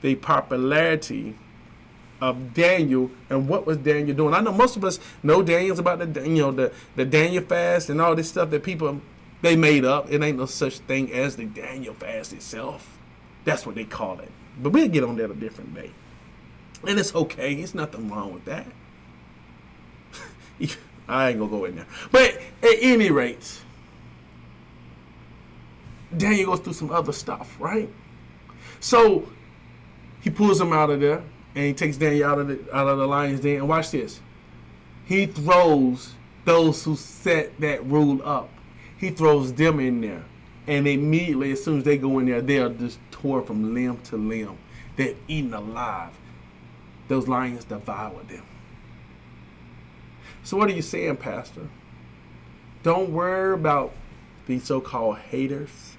[0.00, 1.36] the popularity
[2.20, 4.34] of Daniel and what was Daniel doing.
[4.34, 7.90] I know most of us know Daniel's about the you know the the Daniel fast
[7.90, 9.00] and all this stuff that people
[9.42, 10.10] they made up.
[10.10, 12.98] It ain't no such thing as the Daniel fast itself.
[13.44, 14.30] That's what they call it.
[14.62, 15.90] But we'll get on that a different day.
[16.86, 17.54] And it's okay.
[17.54, 18.66] It's nothing wrong with that.
[21.08, 21.86] I ain't gonna go in there.
[22.12, 23.60] But at any rate,
[26.16, 27.88] Daniel goes through some other stuff, right?
[28.80, 29.28] So
[30.20, 31.22] he pulls him out of there
[31.54, 33.56] and he takes Daniel out of the out of the lion's den.
[33.56, 34.20] And watch this.
[35.04, 36.14] He throws
[36.44, 38.50] those who set that rule up.
[38.98, 40.24] He throws them in there.
[40.66, 43.98] And immediately, as soon as they go in there, they are just torn from limb
[44.02, 44.56] to limb.
[44.96, 46.12] They're eaten alive.
[47.08, 48.44] Those lions devour them.
[50.44, 51.68] So, what are you saying, Pastor?
[52.82, 53.92] Don't worry about
[54.46, 55.96] these so called haters.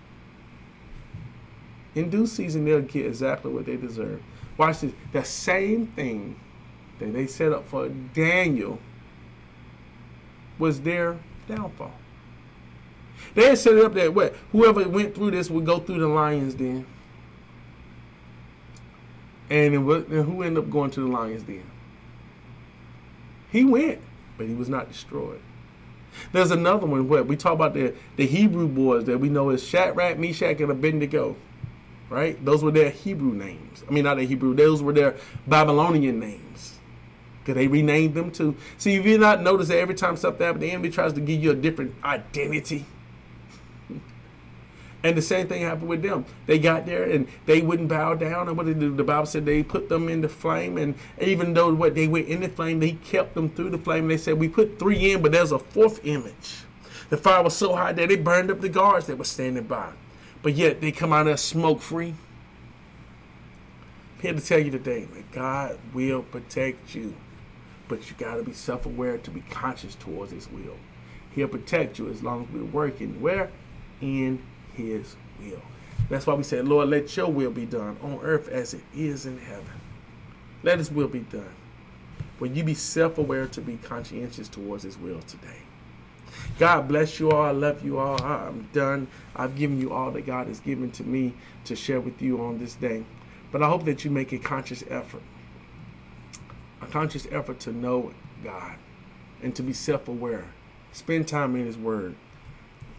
[1.94, 4.22] In due season, they'll get exactly what they deserve.
[4.62, 4.94] Watch this.
[5.12, 6.40] The same thing
[7.00, 8.78] that they set up for Daniel
[10.60, 11.18] was their
[11.48, 11.92] downfall.
[13.34, 14.36] They had set it up that.
[14.52, 16.86] Whoever went through this would go through the lion's den.
[19.50, 21.66] And, and who ended up going to the lion's den?
[23.52, 24.00] He went,
[24.38, 25.42] but he was not destroyed.
[26.34, 29.68] There's another one where we talk about the, the Hebrew boys that we know as
[29.68, 31.36] Shadrach, Meshach, and Abednego
[32.12, 32.44] right?
[32.44, 33.84] Those were their Hebrew names.
[33.88, 35.16] I mean, not their Hebrew, those were their
[35.48, 36.78] Babylonian names.
[37.40, 38.56] Because they renamed them too.
[38.78, 41.42] See, if you not notice that every time something happens, the enemy tries to give
[41.42, 42.86] you a different identity.
[45.04, 46.26] and the same thing happened with them.
[46.46, 48.50] They got there and they wouldn't bow down.
[48.50, 49.46] And what did the Bible said?
[49.46, 50.78] They put them in the flame.
[50.78, 54.10] And even though what they went in the flame, they kept them through the flame.
[54.10, 56.66] They said, We put three in, but there's a fourth image.
[57.10, 59.94] The fire was so hot that it burned up the guards that were standing by
[60.42, 62.16] but yet they come out of smoke free.
[64.16, 67.16] I'm here to tell you today that God will protect you.
[67.92, 70.78] but you got to be self-aware to be conscious towards His will.
[71.36, 73.52] He'll protect you as long as we're working where
[74.00, 74.42] in
[74.76, 75.62] His will.
[76.10, 79.26] That's why we said, Lord, let Your will be done on earth as it is
[79.26, 79.66] in heaven.
[80.64, 81.54] Let His will be done.
[82.40, 85.61] Will you be self-aware to be conscientious towards His will today?
[86.60, 87.44] God bless you all.
[87.44, 88.22] I love you all.
[88.22, 89.08] I'm done.
[89.36, 91.34] I've given you all that God has given to me
[91.66, 93.04] to share with you on this day.
[93.52, 95.24] But I hope that you make a conscious effort,
[96.82, 98.14] a conscious effort to know
[98.44, 98.76] God
[99.42, 100.46] and to be self aware.
[100.94, 102.16] Spend time in His Word.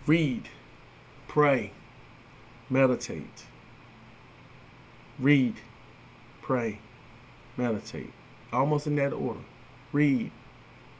[0.06, 0.48] Read,
[1.28, 1.72] pray,
[2.68, 3.44] meditate.
[5.18, 5.54] Read,
[6.40, 6.78] pray,
[7.56, 8.12] meditate.
[8.52, 9.40] Almost in that order.
[9.92, 10.30] Read,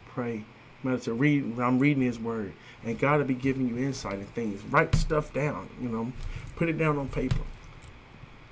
[0.07, 0.45] pray,
[0.85, 1.15] meditate.
[1.15, 1.59] Read.
[1.59, 2.53] I'm reading His Word,
[2.85, 4.63] and God will be giving you insight and things.
[4.65, 5.69] Write stuff down.
[5.81, 6.13] You know,
[6.57, 7.41] put it down on paper.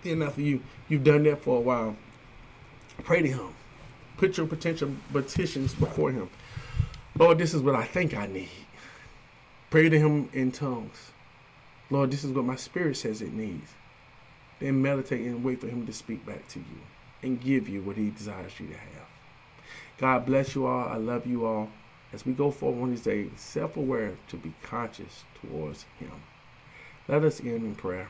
[0.02, 1.96] Then after you you've done that for a while,
[3.04, 3.54] pray to Him.
[4.16, 6.28] Put your potential petitions before Him.
[7.18, 8.48] Lord, this is what I think I need.
[9.70, 11.10] Pray to Him in tongues.
[11.90, 13.72] Lord, this is what my spirit says it needs.
[14.58, 16.80] Then meditate and wait for Him to speak back to you
[17.22, 19.08] and give you what He desires you to have.
[19.98, 20.88] God bless you all.
[20.88, 21.68] I love you all.
[22.12, 26.12] As we go forward on this day, self aware to be conscious towards Him.
[27.08, 28.08] Let us end in prayer.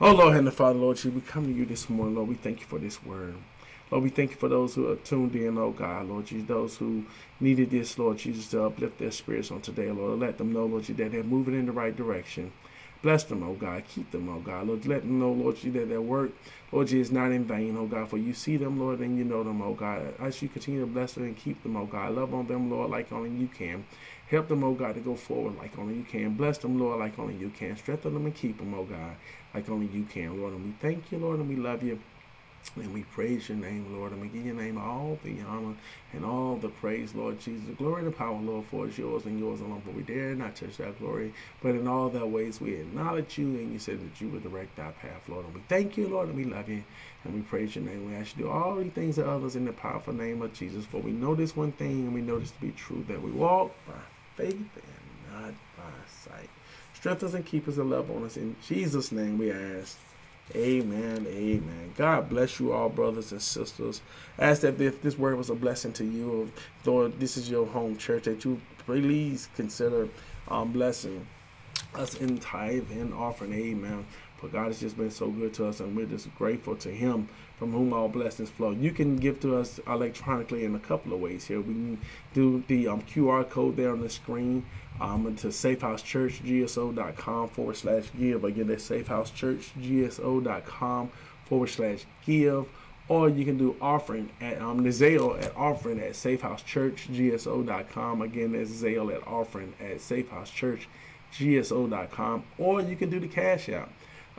[0.00, 2.28] Oh, Lord, the Father, Lord Jesus, we come to you this morning, Lord.
[2.28, 3.34] We thank you for this word.
[3.90, 6.76] Lord, we thank you for those who are tuned in, oh God, Lord Jesus, those
[6.76, 7.04] who
[7.38, 10.18] needed this, Lord Jesus, to uplift their spirits on today, Lord.
[10.18, 12.52] Let them know, Lord Jesus, that they're moving in the right direction.
[13.02, 13.84] Bless them, oh God.
[13.88, 14.66] Keep them, oh God.
[14.66, 16.32] Lord, let them know, Lord Jesus, that their work,
[16.72, 18.08] Lord is not in vain, oh God.
[18.08, 20.14] For you see them, Lord, and you know them, oh God.
[20.18, 22.14] As you continue to bless them and keep them, oh God.
[22.14, 23.84] Love on them, Lord, like only you can.
[24.28, 26.34] Help them, oh God, to go forward like only you can.
[26.34, 27.76] Bless them, Lord, like only you can.
[27.76, 29.16] Strengthen them and keep them, oh God,
[29.54, 30.54] like only you can, Lord.
[30.54, 32.00] And we thank you, Lord, and we love you.
[32.74, 34.12] And we praise your name, Lord.
[34.12, 35.74] And we give your name all the honor
[36.12, 37.66] and all the praise, Lord Jesus.
[37.66, 39.80] The glory and the power, Lord, for is yours and yours alone.
[39.82, 41.32] For we dare not touch that glory.
[41.62, 44.78] But in all their ways we acknowledge you and you said that you would direct
[44.78, 45.46] our path, Lord.
[45.46, 46.82] And we thank you, Lord, and we love you.
[47.24, 48.10] And we praise your name.
[48.10, 50.52] We ask you to do all these things to others in the powerful name of
[50.52, 50.84] Jesus.
[50.84, 53.30] For we know this one thing and we know this to be true, that we
[53.30, 53.94] walk by
[54.36, 56.50] faith and not by sight.
[56.94, 58.36] Strengthen us and keep us and love on us.
[58.36, 59.96] In Jesus' name we ask.
[60.54, 61.26] Amen.
[61.28, 61.92] Amen.
[61.96, 64.00] God bless you all, brothers and sisters.
[64.38, 66.50] Ask that if this word was a blessing to you,
[66.86, 70.08] or this is your home church, that you please consider
[70.48, 71.26] um, blessing
[71.98, 73.52] us in tithe and offering.
[73.52, 74.04] Amen.
[74.38, 77.28] For God has just been so good to us, and we're just grateful to Him
[77.58, 78.70] from whom all blessings flow.
[78.70, 81.60] You can give to us electronically in a couple of ways here.
[81.60, 81.98] We can
[82.34, 84.64] do the um, QR code there on the screen
[85.00, 88.44] um, to safehousechurchgso.com forward slash give.
[88.44, 91.10] Again, that's safehousechurchgso.com
[91.46, 92.66] forward slash give.
[93.08, 98.20] Or you can do offering at um, Zelle at offering at safehousechurchgso.com.
[98.20, 100.86] Again, that's Zelle at offering at safehousechurchgso.com.
[101.32, 103.90] GSO.com, or you can do the Cash App.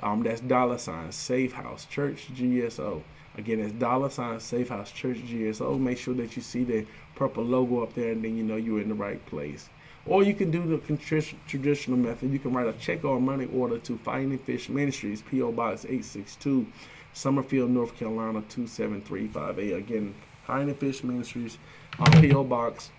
[0.02, 3.02] Um, that's dollar sign Safe House Church GSO.
[3.38, 5.80] Again, it's dollar sign Safe House Church GSO.
[5.80, 6.86] Make sure that you see the
[7.16, 9.70] purple logo up there, and then you know you're in the right place.
[10.06, 12.32] Or you can do the traditional method.
[12.32, 15.52] You can write a check or money order to Fighting Fish Ministries, P.O.
[15.52, 16.66] Box 862,
[17.14, 19.74] Summerfield, North Carolina 27358.
[19.74, 20.16] Again,
[20.46, 21.58] Fighting Fish Ministries,
[22.00, 22.46] uh, P.O.
[22.46, 22.92] Box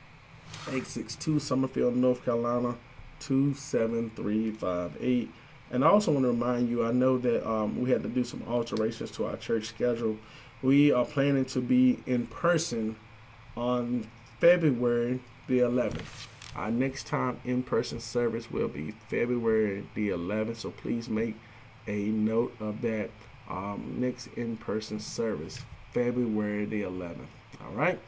[0.67, 2.75] 862, Summerfield, North Carolina
[3.21, 5.29] 27358.
[5.71, 8.25] And I also want to remind you, I know that um, we had to do
[8.25, 10.17] some alterations to our church schedule.
[10.63, 12.97] We are planning to be in person
[13.57, 14.07] on
[14.41, 16.27] February the 11th.
[16.57, 20.57] Our next time in person service will be February the 11th.
[20.57, 21.37] So please make
[21.87, 23.11] a note of that
[23.49, 25.61] um, next in person service,
[25.93, 27.27] February the 11th.
[27.65, 27.99] All right.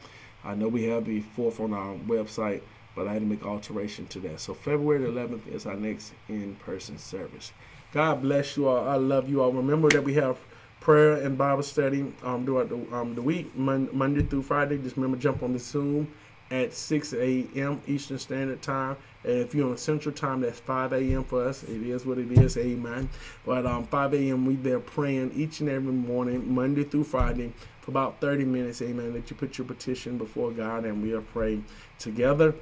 [0.43, 2.61] I know we have the fourth on our website
[2.95, 4.39] but I had to make alteration to that.
[4.39, 7.51] So February 11th is our next in-person service.
[7.93, 8.87] God bless you all.
[8.87, 9.51] I love you all.
[9.51, 10.37] Remember that we have
[10.79, 14.77] prayer and Bible study um, throughout the, um, the week, Mon- Monday through Friday.
[14.77, 16.11] Just remember, jump on the Zoom
[16.49, 17.81] at 6 a.m.
[17.87, 18.97] Eastern Standard Time.
[19.23, 21.23] And if you're on Central Time, that's 5 a.m.
[21.23, 21.63] for us.
[21.63, 22.57] It is what it is.
[22.57, 23.07] Amen.
[23.45, 24.45] But um, 5 a.m.
[24.45, 28.81] we there praying each and every morning, Monday through Friday, for about 30 minutes.
[28.81, 29.13] Amen.
[29.13, 31.63] That you put your petition before God and we are praying
[31.99, 32.53] together.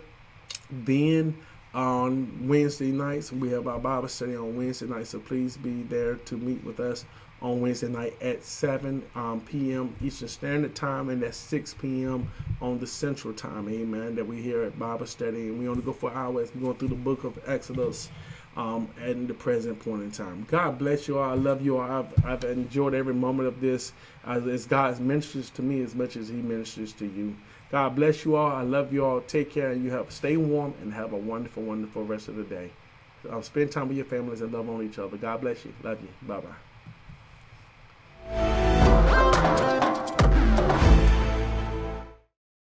[0.72, 1.38] Then
[1.74, 5.08] on Wednesday nights, we have our Bible study on Wednesday night.
[5.08, 7.06] So please be there to meet with us
[7.42, 9.96] on Wednesday night at 7 um, p.m.
[10.02, 12.30] Eastern Standard Time, and at 6 p.m.
[12.62, 13.70] on the Central Time.
[13.70, 14.16] Amen.
[14.16, 16.52] That we here at Bible study, and we only go for hours.
[16.54, 18.10] We're going through the book of Exodus.
[18.58, 20.46] um, at the present point in time.
[20.50, 21.30] God bless you all.
[21.30, 21.90] I love you all.
[21.90, 23.94] I've, I've enjoyed every moment of this
[24.26, 27.36] as, as God ministers to me as much as He ministers to you.
[27.72, 28.52] God bless you all.
[28.52, 29.22] I love you all.
[29.22, 29.74] Take care.
[29.74, 32.72] You have stay warm and have a wonderful, wonderful rest of the day.
[33.30, 35.18] Uh, spend time with your families and love on each other.
[35.18, 35.74] God bless you.
[35.84, 36.10] Love you.
[36.28, 36.42] Bye
[38.32, 39.86] bye.